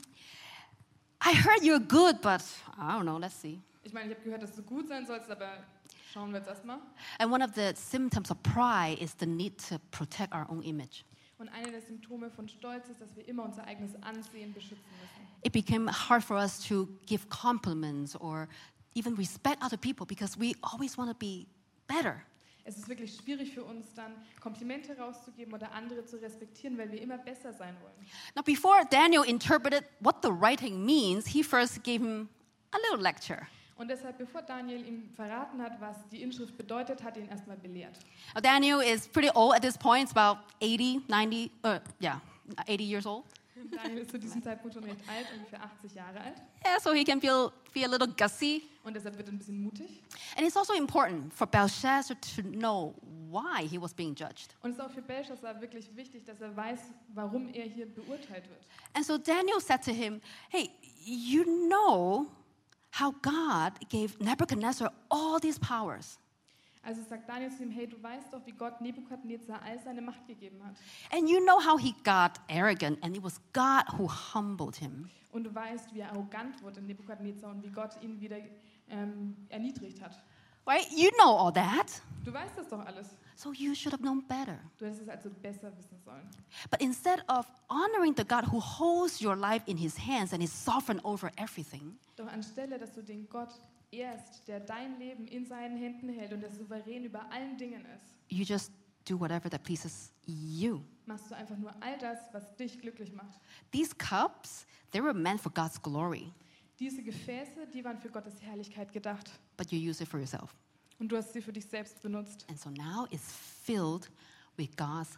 [1.21, 2.43] I heard you're good, but
[2.77, 3.61] I don't know, let's see.
[3.83, 5.63] Ich meine, ich habe gehört, dass du gut sein sollst, aber
[6.13, 6.79] schauen wir jetzt erstmal.
[7.19, 11.03] And one of the symptoms of pride is the need to protect our own image.
[11.37, 15.27] Und eine der Symptome von Stolz ist, dass wir immer unser eigenes Ansehen beschützen müssen.
[15.41, 18.47] It became hard for us to give compliments or
[18.93, 21.47] even respect other people because we always want to be
[21.87, 22.21] better.
[22.69, 27.01] Es ist wirklich schwierig für uns dann, Komplimente rauszugeben oder andere zu respektieren, weil wir
[27.01, 28.07] immer besser sein wollen.
[28.35, 32.29] Now, before Daniel interpreted what the writing means, he first gave him
[32.71, 33.47] a little lecture.
[33.75, 37.57] Und deshalb, bevor Daniel ihm verraten hat, was die Inschrift bedeutet, hat er ihn erstmal
[37.57, 37.97] belehrt.
[38.39, 42.19] Daniel is pretty old at this point, it's about 80, 90, uh, yeah,
[42.67, 43.23] 80 years old.
[43.71, 46.37] Daniel ist zu diesem Zeitpunkt schon recht alt, ungefähr 80 Jahre alt.
[46.65, 48.63] Yeah, so he can feel, feel a little gussy.
[48.83, 50.01] Und deshalb wird er ein bisschen mutig.
[50.37, 52.95] And it's also important for Belshazzar to know
[53.29, 54.55] why he was being judged.
[54.61, 56.79] Und es ist auch für Belshazzar wirklich wichtig, dass er weiß,
[57.13, 58.65] warum er hier beurteilt wird.
[58.93, 60.71] And so Daniel said to him, Hey,
[61.03, 62.27] you know
[62.91, 66.17] how God gave Nebuchadnezzar all these powers.
[66.81, 70.25] Also sagt Daniel zu ihm, hey, du weißt doch, wie Gott Nebukadnezar all seine Macht
[70.27, 70.75] gegeben hat.
[71.11, 75.09] And you know how he got arrogant, and it was God who humbled him.
[75.31, 78.37] Und du weißt, wie er arrogant wurde, Nebukadnezar, und wie Gott ihn wieder
[78.89, 80.23] ähm, erniedrigt hat.
[80.65, 80.87] Right?
[80.91, 82.01] You know all that.
[82.23, 83.07] Du weißt das doch alles.
[83.35, 84.59] So you should have known better.
[84.77, 86.29] Du hättest es also besser wissen sollen.
[86.69, 90.51] But instead of honoring the God who holds your life in his hands and is
[90.51, 93.49] sovereign over everything, Doch anstelle, dass du den Gott
[93.91, 98.15] ehrst, der dein Leben in seinen Händen hält und der souverän über allen Dingen ist,
[98.29, 98.71] you just
[99.07, 100.81] do whatever that pleases you.
[101.05, 103.39] machst du einfach nur all das, was dich glücklich macht.
[103.71, 106.31] These cups, they were meant for God's glory,
[106.79, 109.29] Diese Gefäße, die waren für Gottes Herrlichkeit gedacht.
[109.57, 110.55] but you use it for yourself.
[110.99, 112.45] Und du hast sie für dich selbst benutzt.
[112.49, 113.31] And so now it's
[113.63, 114.09] filled
[114.57, 115.17] with God's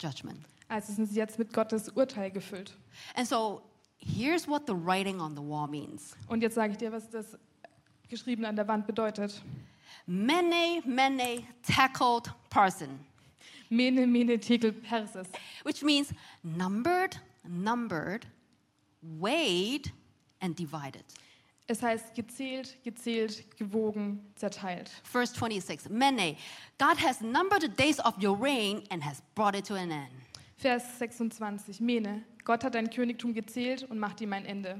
[0.00, 0.40] judgment.
[0.68, 2.76] Also sind sie jetzt mit Gottes Urteil gefüllt.
[3.14, 3.62] And so
[3.98, 7.38] here's what the writing on the wall means Und jetzt sage ich dir, was das
[8.08, 9.42] geschrieben an der Wand bedeutet.
[10.06, 13.00] Mene, mene, tackled person,
[13.70, 15.28] Mene, mene, tekel, perses.
[15.64, 18.26] which means numbered, numbered,
[19.02, 19.92] weighed,
[20.40, 21.04] and divided.
[21.66, 24.88] Es heißt gezählt, gezählt, gewogen, zerteilt.
[25.04, 26.36] Verse 26 Mene,
[26.78, 30.08] God has numbered the days of your reign and has brought it to an end.
[30.56, 31.80] Vers 26.
[31.80, 34.78] Mene, Gott hat dein Königtum gezählt und macht ihm ein Ende.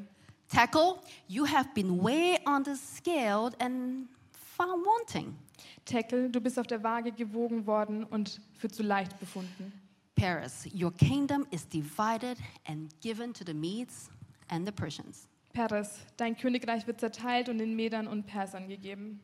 [0.48, 2.38] Tackle, you have been way
[2.74, 5.36] scale and found wanting.
[5.84, 9.72] Tekel, du bist auf der Waage gewogen worden und für zu leicht befunden.
[10.14, 14.10] Paris, your kingdom is divided and given to the Medes
[14.48, 15.28] and the Persians.
[15.52, 19.20] Peres, dein Königreich wird zerteilt und den Medern und Persern gegeben.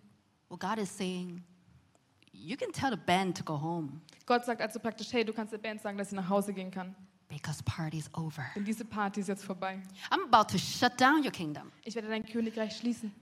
[0.48, 1.42] Well, God is saying,
[2.32, 5.52] you can tell the band to go home Gott sagt also praktisch, hey, du kannst
[5.52, 6.94] der Band sagen, dass sie nach Hause gehen kann.
[7.34, 8.44] Because party's over.
[8.54, 9.82] Denn diese Party ist jetzt vorbei.
[10.10, 13.12] I'm about to shut down your kingdom Ich werde dein Königreich schließen.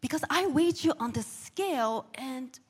[0.00, 2.60] because I weighed you on the scale and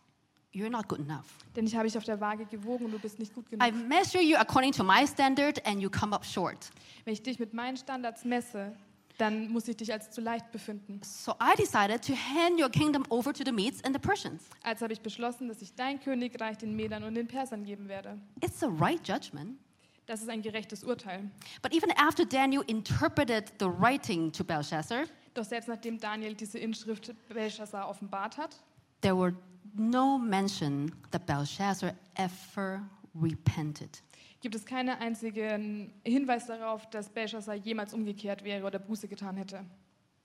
[0.55, 1.27] you're not good enough.
[1.57, 3.89] Denn ich habe dich auf der Waage gewogen und du bist nicht gut I genug.
[3.89, 6.71] measure you according to my standard and you come up short.
[7.05, 8.73] Wenn ich dich mit meinen Standards messe,
[9.19, 11.01] dann muss ich dich als zu leicht befinden.
[11.05, 14.43] So I decided to hand your kingdom over to the Medes and the Persians.
[14.63, 18.19] Also habe ich beschlossen, dass ich dein Königreich den Medern und den Persern geben werde.
[18.41, 19.59] It's a right judgment.
[20.07, 21.31] Das ist ein gerechtes Urteil.
[21.63, 27.13] But even after Daniel interpreted the writing to Belshazzar, Doch selbst nachdem Daniel diese Inschrift
[27.29, 28.57] Belshazzar offenbart hat,
[29.01, 29.35] there were
[29.75, 32.83] no mention that Belshazzar ever
[33.15, 34.03] repented.
[34.41, 39.65] gibt es keinen einzigen Hinweis darauf, dass Belshazzar jemals umgekehrt wäre oder Buße getan hätte.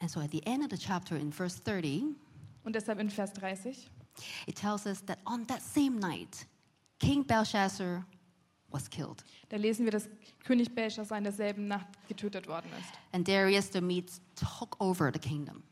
[0.02, 2.16] And so at the end of the chapter in verse 30,
[2.66, 3.90] Und deshalb in Vers 30
[4.46, 6.46] it tells us that on that same night,
[7.00, 8.06] King Belshazzar
[8.72, 9.24] was killed.
[9.50, 10.10] Da lesen wir, dass
[10.46, 13.00] König Belshazzar in derselben Nacht getötet worden ist.
[13.12, 15.64] And Darius the Medes took over the kingdom.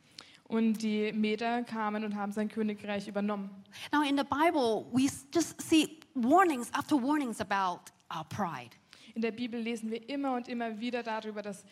[0.47, 3.49] Und die Meder kamen und haben sein Königreich übernommen.
[3.91, 8.71] Now, in the Bible, we just see warnings after warnings about our pride.
[9.13, 11.65] In der Bibel lesen wir immer und immer wieder darüber, dass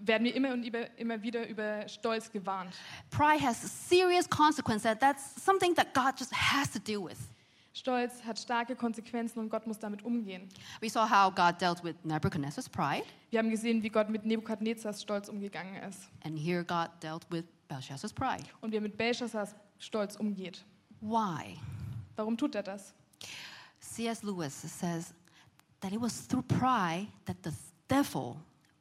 [0.00, 0.64] werden wir immer und
[0.96, 2.74] immer wieder über Stolz gewarnt.
[3.10, 4.96] Pride has serious consequences.
[4.98, 7.18] That's something that God just has to deal with.
[7.76, 10.48] Stolz hat starke Konsequenzen und Gott muss damit umgehen.
[10.80, 15.02] We saw how God dealt with Nebuchadnezzar's pride, Wir haben gesehen, wie Gott mit Nebukadnezars
[15.02, 18.44] Stolz umgegangen ist and here God dealt with Belshazzar's pride.
[18.60, 20.64] und wie er mit Belshazzars Stolz umgeht.
[21.00, 21.58] Why?
[22.14, 22.94] Warum tut er das?
[23.80, 24.22] C.S.
[24.22, 25.12] Lewis says
[25.80, 27.50] that it was through pride that the
[27.88, 28.36] devil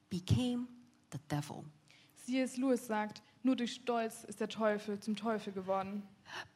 [0.10, 0.68] became
[1.12, 1.66] the devil.
[2.26, 2.58] C.S.
[2.58, 6.04] Lewis sagt, nur durch Stolz ist der Teufel zum Teufel geworden.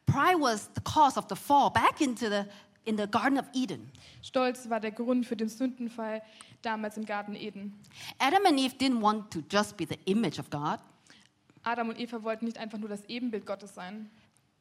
[0.06, 2.46] Pride was the cause of the fall back into the
[2.84, 3.90] in the Garden of Eden.
[4.22, 6.22] Stolz war der Grund für den Sündenfall
[6.62, 7.78] damals im Garten Eden.
[8.18, 10.78] Adam and Eve didn't want to just be the image of God.
[11.64, 14.10] Adam und Eva wollten nicht einfach nur das Ebenbild Gottes sein.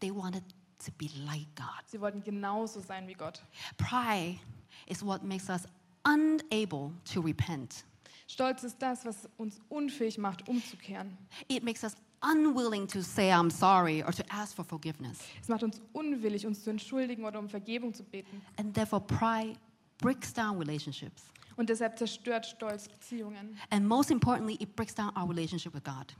[0.02, 0.44] They wanted
[0.86, 1.88] to be like God.
[1.88, 3.42] Sie wollten genauso sein wie Gott.
[3.78, 4.40] Pride
[4.88, 5.64] is what makes us
[6.04, 7.86] unable to repent.
[8.28, 11.18] Stolz ist das, was uns unfähig macht, umzukehren.
[11.48, 15.20] It makes us unwilling to say I'm sorry or to ask for forgiveness.
[15.42, 18.42] Es macht uns unwillig, uns zu entschuldigen oder um Vergebung zu beten.
[18.58, 19.58] And therefore pride
[20.00, 21.24] breaks down relationships.
[21.56, 23.58] Und deshalb zerstört Stolz Beziehungen.
[23.70, 26.16] And most importantly, it breaks down our relationship with God.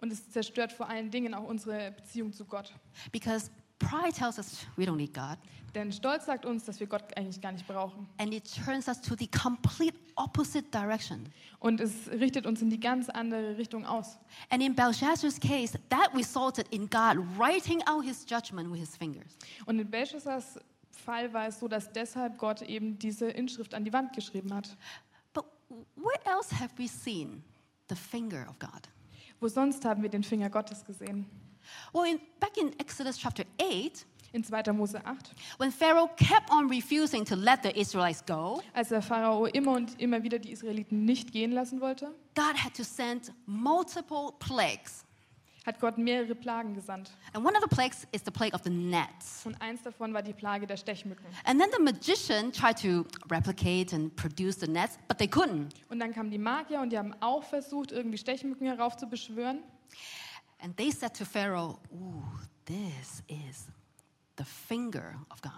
[0.00, 2.72] Und es zerstört vor allen Dingen auch unsere Beziehung zu Gott.
[3.10, 5.38] Because pride tells us we don't need God.
[5.74, 8.08] Denn Stolz sagt uns, dass wir Gott eigentlich gar nicht brauchen.
[8.16, 11.28] And it turns us to the complete opposite direction.
[11.58, 14.18] Und es richtet uns in die ganz andere Richtung aus.
[14.48, 19.36] And in Belshazzar's case, that resulted in God writing out his judgment with his fingers.
[19.66, 20.58] Und in Belshazzars
[20.96, 24.76] Fall war es so, dass deshalb Gott eben diese Inschrift an die Wand geschrieben hat.
[25.34, 25.44] But
[25.96, 27.44] where else have we seen
[27.88, 28.88] the finger of God?
[29.40, 31.26] Wo sonst haben wir den Finger Gottes gesehen?
[31.92, 34.72] Well, in, back in Exodus chapter 8, In 2.
[34.72, 39.46] Mose 8, when Pharaoh kept on refusing to let the Israelites go, als der Pharao
[39.46, 44.32] immer und immer wieder die Israeliten nicht gehen lassen wollte, God had to send multiple
[44.38, 45.04] plagues.
[45.66, 47.10] hat Gott mehrere Plagen gesandt.
[47.32, 49.44] And one of the plagues is the plague of the gnats.
[49.44, 51.26] Und eins davon war die Plage der Stechmücken.
[51.44, 55.70] And then the magician tried to replicate and produce the nets, but they couldn't.
[55.88, 59.60] Und dann kamen die Magier und die haben auch versucht, irgendwie Stechmücken heraufzubeschwören.
[60.58, 62.22] And they said to Pharaoh, Ooh,
[62.64, 63.68] this is
[64.36, 65.52] the finger of God.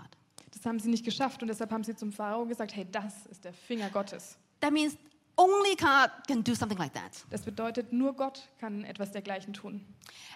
[0.52, 3.44] Das haben sie nicht geschafft und deshalb haben sie zum Pharao gesagt, hey, das ist
[3.44, 4.36] der Finger Gottes.
[4.60, 4.96] That means
[5.36, 7.24] only God can do something like that.
[7.30, 9.84] Das bedeutet, nur Gott kann etwas dergleichen tun.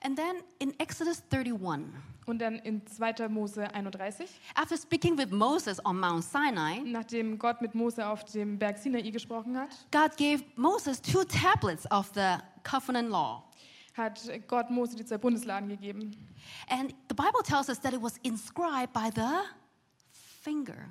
[0.02, 1.86] And then in Exodus 31,
[2.26, 3.28] Und dann in 2.
[3.28, 8.58] Mose 31, after speaking with Moses on Mount Sinai, nachdem Gott mit Mose auf dem
[8.58, 13.42] Berg Sinai gesprochen hat, God gave Moses two tablets of the covenant law.
[13.94, 16.16] Hat Gott Mose die zwei Bundesladen gegeben.
[16.68, 19.44] And the Bible tells us that it was inscribed by the
[20.42, 20.88] finger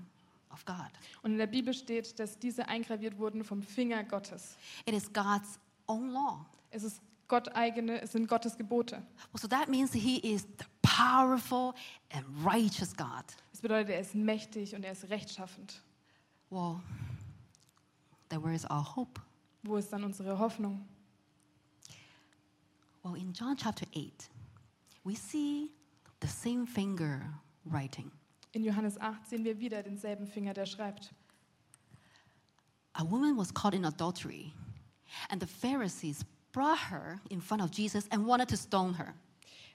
[0.52, 0.92] of God.
[1.24, 4.56] Und in der Bibel steht, dass diese eingraviert wurden vom Finger Gottes.
[4.86, 6.46] It is God's own law.
[6.70, 9.02] Es ist Gott eigene, es sind Gottes Gebote.
[9.32, 11.74] Well, so that means He is the powerful
[12.12, 13.24] and righteous God.
[13.52, 15.82] Das bedeutet, er ist mächtig und er ist rechtschaffend.
[16.50, 16.82] Well,
[18.30, 19.22] then where is our hope?
[19.64, 20.86] Wo ist dann unsere Hoffnung?
[23.04, 24.30] Well, in John chapter 8,
[25.04, 25.72] we see
[26.20, 27.24] the same finger
[27.66, 28.12] writing.
[28.54, 31.12] In Johannes 8 sehen wir wieder denselben Finger, der schreibt.
[32.94, 34.54] A woman was caught in adultery,
[35.30, 39.14] and the Pharisees brought her in front of Jesus and wanted to stone her.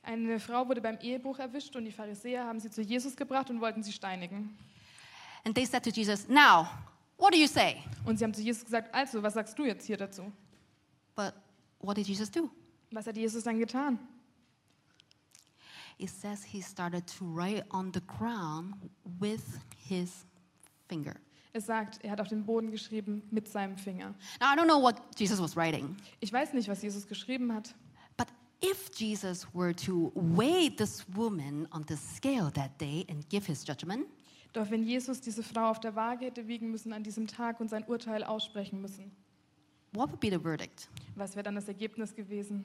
[0.03, 3.61] Eine Frau wurde beim Ehebruch erwischt und die Pharisäer haben sie zu Jesus gebracht und
[3.61, 4.57] wollten sie steinigen.
[5.45, 6.69] And they said to Jesus, Now,
[7.19, 7.83] what do you say?
[8.05, 10.31] Und sie haben zu Jesus gesagt, also, was sagst du jetzt hier dazu?
[11.17, 11.35] But
[11.81, 12.51] what did Jesus do?
[12.91, 13.99] Was hat Jesus dann getan?
[15.99, 18.75] It says he started to write on the ground
[19.19, 19.43] with
[19.89, 20.27] his
[20.89, 21.15] finger.
[21.55, 24.15] Es sagt, er hat auf den Boden geschrieben mit seinem Finger.
[24.41, 27.75] Now, I don't know what Jesus was writing, Ich weiß nicht, was Jesus geschrieben hat.
[28.19, 28.27] but
[28.63, 33.65] if Jesus were to weigh this woman on the scale that day and give his
[33.67, 34.07] judgment,
[34.53, 37.69] Doch wenn Jesus diese Frau auf der Waage hätte wiegen müssen an diesem Tag und
[37.71, 39.11] sein Urteil aussprechen müssen,
[39.93, 40.89] what would be the verdict?
[41.15, 42.65] was wäre dann das Ergebnis gewesen?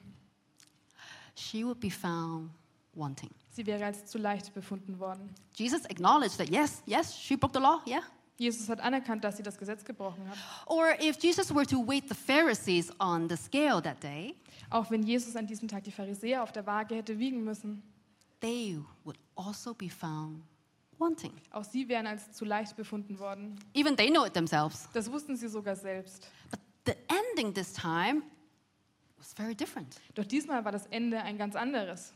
[1.34, 2.50] She would be found
[2.94, 3.30] wanting.
[3.50, 5.34] Sie wäre als zu leicht befunden worden.
[5.54, 8.02] Jesus acknowledged that yes, yes, she broke the law, yeah.
[8.38, 10.36] Jesus hat anerkannt, dass sie das Gesetz gebrochen hat.
[10.66, 14.34] Or if Jesus were to weight the Pharisees on the scale that day,
[14.70, 17.82] Auch wenn Jesus an diesem Tag die Pharisäer auf der Waage hätte wiegen müssen,
[18.40, 20.42] they would also be found
[20.98, 21.32] wanting.
[21.50, 23.58] auch sie wären als zu leicht befunden worden.
[23.74, 24.88] Even they know it themselves.
[24.92, 26.26] Das wussten sie sogar selbst.
[26.50, 28.22] But the ending this time
[29.18, 30.00] was very different.
[30.14, 32.12] Doch diesmal war das Ende ein ganz anderes.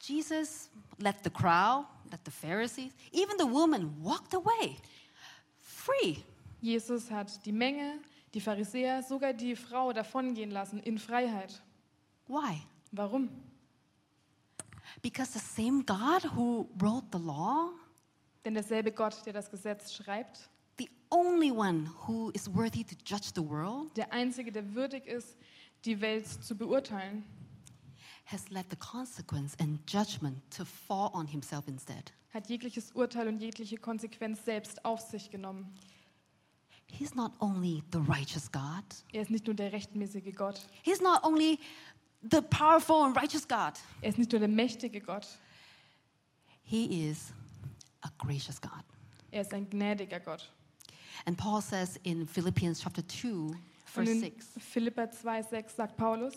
[0.00, 4.76] Jesus let the crowd, let the Pharisees, even the woman walked away
[5.60, 6.22] free.
[6.60, 8.00] Jesus hat die Menge,
[8.32, 11.62] die Pharisäer, sogar die Frau davongehen lassen in Freiheit.
[12.26, 12.62] Why?
[12.92, 13.28] Warum?
[15.02, 17.70] Because the same God who wrote the law,
[18.44, 23.32] Denn derselbe Gott, der das Gesetz schreibt, the only one who is worthy to judge
[23.34, 25.36] the world, der Einzige, der würdig ist,
[25.84, 27.24] die Welt zu beurteilen,
[28.26, 32.12] has let the consequence and judgment to fall on himself instead.
[32.32, 35.72] hat jegliches Urteil und jegliche Konsequenz selbst auf sich genommen.
[36.86, 41.22] He's not only the righteous God, Er ist nicht nur der rechtmäßige Gott, He's not
[41.24, 41.58] only
[42.30, 45.26] the powerful and righteous God, er ist nicht nur der mächtige Gott,
[46.62, 47.32] He is
[48.02, 48.70] a gracious God.
[49.30, 50.50] er ist ein gnädiger Gott.
[51.26, 53.54] And Paul says in Philippians chapter 2,
[53.86, 56.34] verse in 6, Philippa 2,6 sagt Paulus,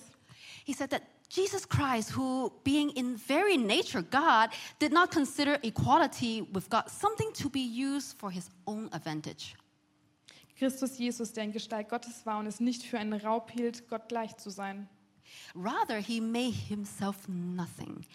[0.64, 4.50] he said that Jesus Christ, who being in very nature God,
[4.80, 9.56] did not consider equality with God something to be used for his own advantage.
[10.58, 14.10] Christus Jesus, der in Gestalt Gottes war und es nicht für einen Raub hielt, Gott
[14.10, 14.88] gleich zu sein.
[15.54, 18.06] Rather, he made himself nothing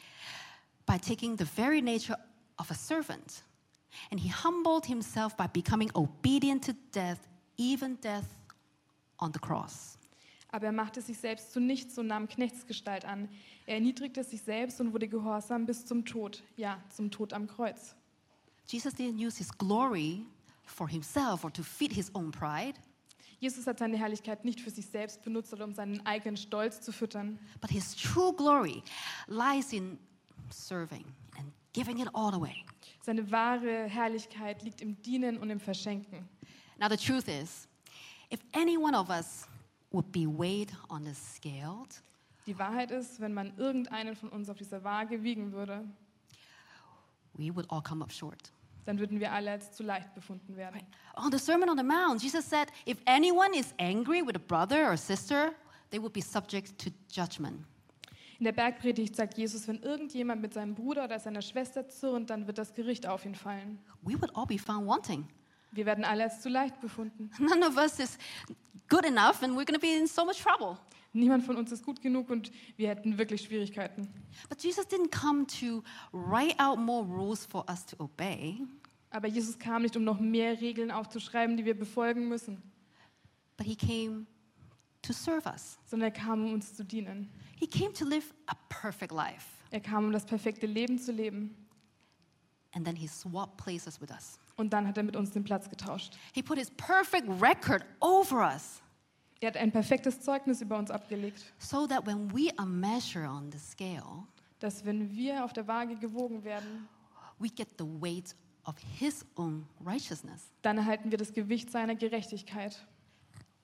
[0.87, 2.17] by taking the very nature
[2.59, 3.43] of a servant.
[4.11, 7.19] And he humbled himself by becoming obedient to death,
[7.57, 8.27] even death
[9.19, 9.99] on the cross.
[10.51, 13.29] Aber er machte sich selbst zu nichts und nahm Knechtsgestalt an.
[13.67, 17.95] Er erniedrigte sich selbst und wurde gehorsam bis zum Tod, ja, zum Tod am Kreuz.
[18.67, 20.27] Jesus didn't use his glory
[20.65, 22.75] for himself or to feed his own pride,
[23.43, 26.93] Jesus hat seine Herrlichkeit nicht für sich selbst benutzt oder um seinen eigenen Stolz zu
[26.93, 28.85] füttern, but his true glory
[29.27, 29.99] lies in
[30.49, 31.05] serving
[31.37, 32.65] and giving it all away.
[33.03, 36.29] Seine wahre Herrlichkeit liegt im Dienen und im Verschenken.
[36.79, 37.69] Now, the truth is,
[38.33, 39.47] if any one of us
[39.91, 41.85] would be weighed on the scale,
[42.47, 45.85] Die Wahrheit ist, wenn man irgendeinen von uns auf dieser Waage wiegen würde,
[47.35, 48.53] we would all come up short.
[48.85, 50.81] dann würden wir alle als zu leicht befunden werden.
[51.17, 54.91] On the Sermon on the Mount, Jesus said, if anyone is angry with a brother
[54.91, 55.53] or sister,
[55.91, 57.65] they will be subject to judgment.
[58.43, 62.49] In der Bergpredigt sagt Jesus, wenn irgendjemand mit seinem Bruder oder seiner Schwester zürnt, dann
[62.49, 63.79] wird das Gericht auf ihn fallen.
[64.01, 65.29] We would all be found wanting.
[65.71, 67.31] Wir werden alle als zu leicht befunden.
[67.39, 68.19] None of us is
[68.89, 70.77] good enough, and we're going to be in so much trouble.
[71.13, 74.09] Niemand von uns ist gut genug und wir hätten wirklich Schwierigkeiten.
[74.49, 78.61] But Jesus didn't come to write out more rules for us to obey,
[79.11, 82.61] Aber Jesus kam nicht, um noch mehr Regeln aufzuschreiben, die wir befolgen müssen,
[83.57, 84.27] but he came
[85.03, 85.79] to serve us.
[85.87, 87.31] sondern er kam, um uns zu dienen.
[87.59, 91.55] He came to live a perfect life, Er kam, um das perfekte Leben zu leben.
[92.75, 94.39] and then he swapped places with us.
[94.57, 96.17] Und dann hat er mit uns den Platz getauscht.
[96.35, 98.81] He put his perfect record over us
[99.41, 103.51] Er hat ein perfektes Zeugnis über uns abgelegt, so that when we are measured on
[103.51, 104.25] the scale,
[104.61, 106.87] dass wenn wir auf der Waage gewogen werden,
[107.41, 108.37] we get the weight
[108.67, 112.87] of his own righteousness, dann erhalten wir das Gewicht seiner Gerechtigkeit,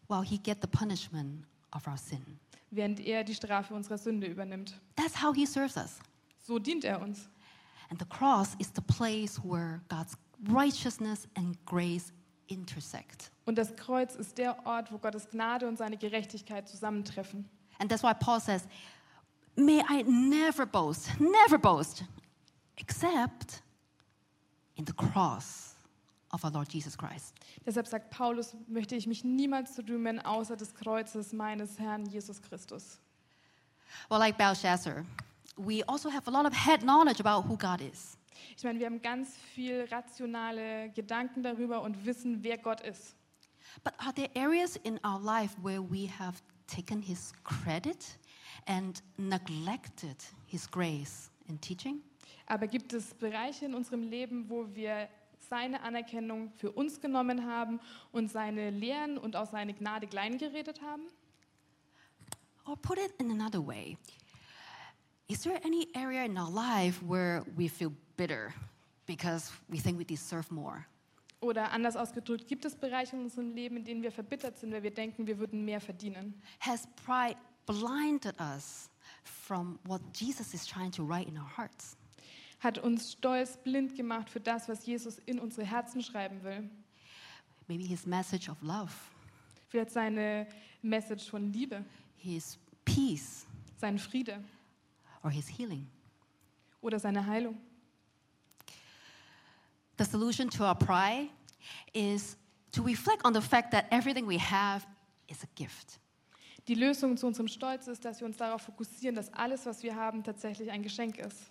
[0.08, 2.38] while he get the punishment of our sin.
[2.70, 4.74] während er die Strafe unserer Sünde übernimmt.
[4.96, 6.00] That's how he serves us.
[6.38, 7.28] So dient er uns.
[7.90, 10.16] And the cross is the place where God's
[10.48, 12.12] righteousness and grace
[12.48, 13.30] intersect.
[13.46, 17.48] Und das Kreuz ist der Ort, wo Gottes Gnade und seine Gerechtigkeit zusammentreffen.
[17.78, 18.66] And that's why Paul says,
[19.56, 22.04] May I never boast, never boast,
[22.76, 23.62] except
[24.76, 25.67] in the cross
[26.30, 27.34] of our Lord Jesus Christ.
[27.64, 32.40] Deshalb sagt Paulus, möchte ich mich niemals zu rühmen, außer des Kreuzes meines Herrn Jesus
[32.42, 33.00] Christus.
[34.10, 35.04] Well, like Belshazzar,
[35.56, 38.16] we also have a lot of head knowledge about who God is.
[38.56, 43.16] Ich meine, wir haben ganz viel rationale Gedanken darüber und wissen, wer Gott ist.
[43.84, 48.18] But are there areas in our life where we have taken his credit
[48.66, 50.16] and neglected
[50.46, 52.02] his grace in teaching?
[52.46, 55.08] Aber gibt es Bereiche in unserem Leben, wo wir
[55.48, 57.80] seine Anerkennung für uns genommen haben
[58.12, 61.02] und seine Lehren und auch seine Gnade kleingeredet haben?
[62.66, 63.96] Or put it in another way,
[65.28, 68.52] is there any area in our life where we feel bitter
[69.06, 70.84] because we think we deserve more?
[71.40, 74.82] Oder anders ausgedrückt, gibt es Bereiche in unserem Leben, in denen wir verbittert sind, weil
[74.82, 76.34] wir denken, wir würden mehr verdienen?
[76.60, 78.90] Has pride blinded us
[79.22, 81.96] from what Jesus is trying to write in our hearts?
[82.60, 86.68] Hat uns stolz blind gemacht für das, was Jesus in unsere Herzen schreiben will?
[87.68, 88.90] Maybe his message of love,
[89.68, 90.46] Vielleicht seine
[90.82, 91.84] Message von Liebe,
[92.16, 93.46] his peace,
[93.76, 94.42] sein Friede
[95.22, 95.86] or his healing.
[96.80, 97.56] oder seine Heilung.
[99.98, 101.28] The solution to our pride
[101.92, 102.36] is
[102.72, 104.86] to reflect on the fact that everything we have
[105.28, 105.98] is a gift.
[106.68, 109.94] Die Lösung zu unserem Stolz ist, dass wir uns darauf fokussieren, dass alles, was wir
[109.96, 111.50] haben, tatsächlich ein Geschenk ist.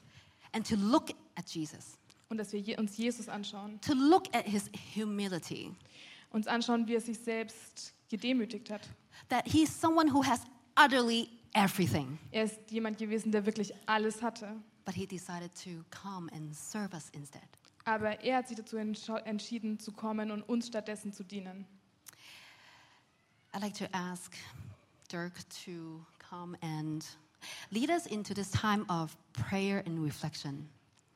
[0.54, 1.98] And to look at Jesus,
[2.30, 3.80] Und dass wir uns Jesus anschauen.
[3.82, 5.74] to look at his humility,
[6.32, 8.82] Uns anschauen, wie er sich selbst gedemütigt hat.
[9.30, 10.42] that he's someone who has
[10.78, 14.56] utterly everything, Er ist jemand gewesen, der wirklich alles hatte.
[14.86, 17.44] but he decided to come and serve us instead.
[17.86, 21.66] Aber er hat sich dazu entschieden, zu kommen und uns stattdessen zu dienen.
[23.54, 24.34] I'd like to ask
[25.10, 25.34] Dirk
[25.66, 27.06] to come and
[27.72, 30.70] lead us into this time of prayer and reflection.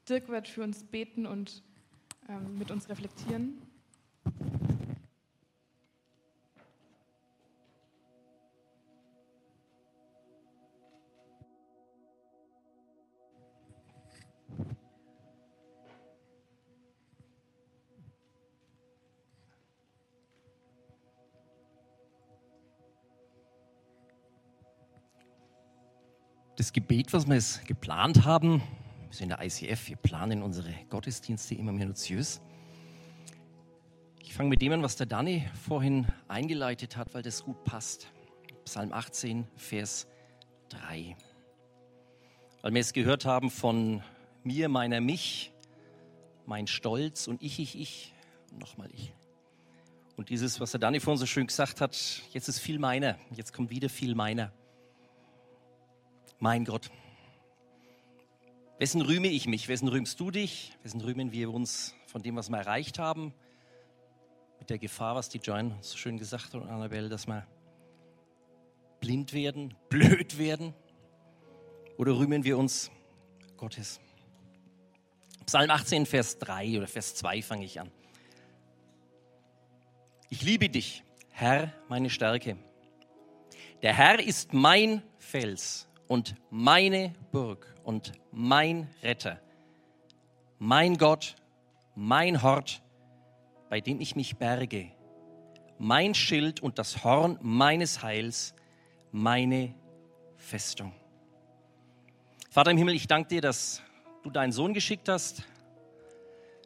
[0.07, 1.63] Dirk wird für uns beten und
[2.27, 3.61] ähm, mit uns reflektieren.
[26.61, 28.61] Das Gebet, was wir jetzt geplant haben,
[29.07, 32.39] wir sind in der ICF, wir planen unsere Gottesdienste immer minutiös.
[34.19, 38.11] Ich fange mit dem an, was der Danny vorhin eingeleitet hat, weil das gut passt.
[38.63, 40.05] Psalm 18, Vers
[40.69, 41.17] 3.
[42.61, 44.03] Weil wir es gehört haben von
[44.43, 45.51] mir, meiner, mich,
[46.45, 48.13] mein Stolz und ich, ich, ich
[48.59, 49.15] nochmal ich.
[50.15, 53.51] Und dieses, was der Danny vorhin so schön gesagt hat, jetzt ist viel meiner, jetzt
[53.51, 54.53] kommt wieder viel meiner.
[56.43, 56.89] Mein Gott.
[58.79, 59.67] Wessen rühme ich mich?
[59.67, 60.75] Wessen rühmst du dich?
[60.81, 63.31] Wessen rühmen wir uns von dem, was wir erreicht haben?
[64.57, 67.45] Mit der Gefahr, was die Joan so schön gesagt hat, und Annabelle, dass wir
[69.01, 70.73] blind werden, blöd werden?
[71.99, 72.89] Oder rühmen wir uns
[73.55, 73.99] Gottes?
[75.45, 77.91] Psalm 18, Vers 3 oder Vers 2 fange ich an.
[80.31, 82.57] Ich liebe dich, Herr, meine Stärke.
[83.83, 89.39] Der Herr ist mein Fels und meine Burg und mein Retter,
[90.59, 91.37] mein Gott,
[91.95, 92.81] mein Hort,
[93.69, 94.91] bei dem ich mich berge,
[95.79, 98.53] mein Schild und das Horn meines Heils,
[99.13, 99.73] meine
[100.35, 100.91] Festung.
[102.49, 103.81] Vater im Himmel, ich danke dir, dass
[104.21, 105.43] du deinen Sohn geschickt hast.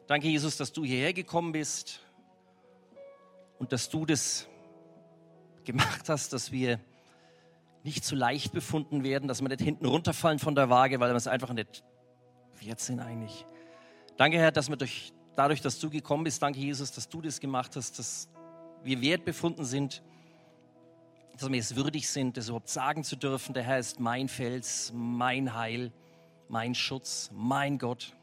[0.08, 2.00] Danke, Jesus, dass du hierher gekommen bist
[3.60, 4.48] und dass du das
[5.64, 6.80] gemacht hast, dass wir
[7.86, 11.16] nicht zu leicht befunden werden, dass wir nicht hinten runterfallen von der Waage, weil wir
[11.16, 11.84] es einfach nicht
[12.60, 13.46] wert sind eigentlich.
[14.16, 17.38] Danke, Herr, dass wir durch, dadurch, dass du gekommen bist, danke, Jesus, dass du das
[17.38, 18.28] gemacht hast, dass
[18.82, 20.02] wir wert befunden sind,
[21.38, 24.92] dass wir es würdig sind, das überhaupt sagen zu dürfen, der Herr ist mein Fels,
[24.92, 25.92] mein Heil,
[26.48, 28.16] mein Schutz, mein Gott.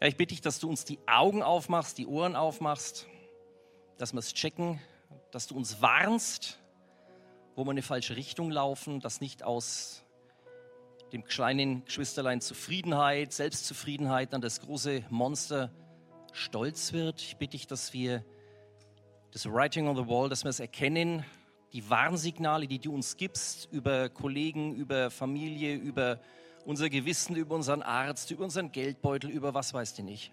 [0.00, 3.08] Ja, ich bitte dich, dass du uns die Augen aufmachst, die Ohren aufmachst,
[3.96, 4.78] dass wir es checken,
[5.30, 6.58] dass du uns warnst,
[7.54, 10.04] wo wir in eine falsche Richtung laufen, dass nicht aus
[11.12, 15.70] dem kleinen Geschwisterlein Zufriedenheit, Selbstzufriedenheit an das große Monster
[16.32, 17.20] stolz wird.
[17.20, 18.24] Ich bitte dich, dass wir
[19.32, 21.24] das Writing on the Wall, dass wir es erkennen,
[21.72, 26.20] die Warnsignale, die du uns gibst über Kollegen, über Familie, über
[26.64, 30.32] unser Gewissen, über unseren Arzt, über unseren Geldbeutel, über was weiß ich nicht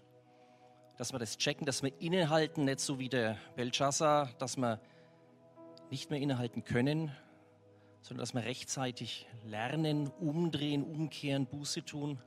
[0.98, 4.80] dass wir das checken, dass wir innehalten, nicht so wie der Belshazzar, dass wir
[5.89, 7.12] nicht mehr innehalten können,
[8.02, 12.20] sondern dass wir rechtzeitig lernen, umdrehen, umkehren, Buße tun.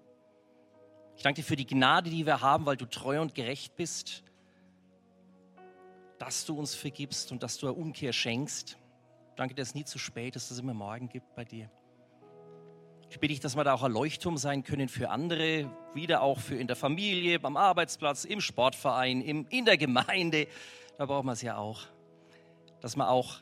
[1.17, 4.23] Ich danke dir für die Gnade, die wir haben, weil du treu und gerecht bist,
[6.19, 8.77] dass du uns vergibst und dass du eine Umkehr schenkst.
[9.37, 11.71] Danke, dass es nie zu spät ist, dass es immer morgen gibt bei dir.
[13.11, 16.39] Ich bitte dich, dass wir da auch ein Leuchtturm sein können für andere, wieder auch
[16.39, 20.47] für in der Familie, beim Arbeitsplatz, im Sportverein, im, in der Gemeinde.
[20.99, 21.81] Da brauchen wir es ja auch.
[22.83, 23.37] Dass wir auch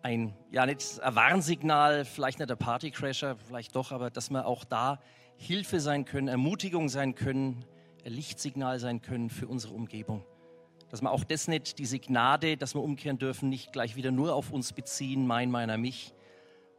[0.00, 4.64] ein, ja, nicht ein Warnsignal, vielleicht nicht der Partycrasher, vielleicht doch, aber dass wir auch
[4.64, 5.00] da
[5.36, 7.66] Hilfe sein können, Ermutigung sein können,
[8.06, 10.24] ein Lichtsignal sein können für unsere Umgebung.
[10.88, 14.34] Dass wir auch das nicht, diese Gnade, dass wir umkehren dürfen, nicht gleich wieder nur
[14.34, 16.14] auf uns beziehen, mein, meiner, mich,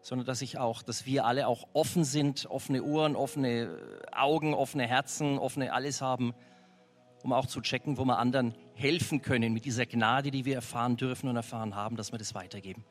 [0.03, 3.79] sondern dass ich auch, dass wir alle auch offen sind, offene Ohren, offene
[4.11, 6.35] Augen, offene Herzen, offene alles haben,
[7.23, 10.97] um auch zu checken, wo wir anderen helfen können mit dieser Gnade, die wir erfahren
[10.97, 12.83] dürfen und erfahren haben, dass wir das weitergeben.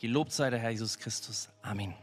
[0.00, 1.50] Gelobt sei der Herr Jesus Christus.
[1.62, 1.94] Amen.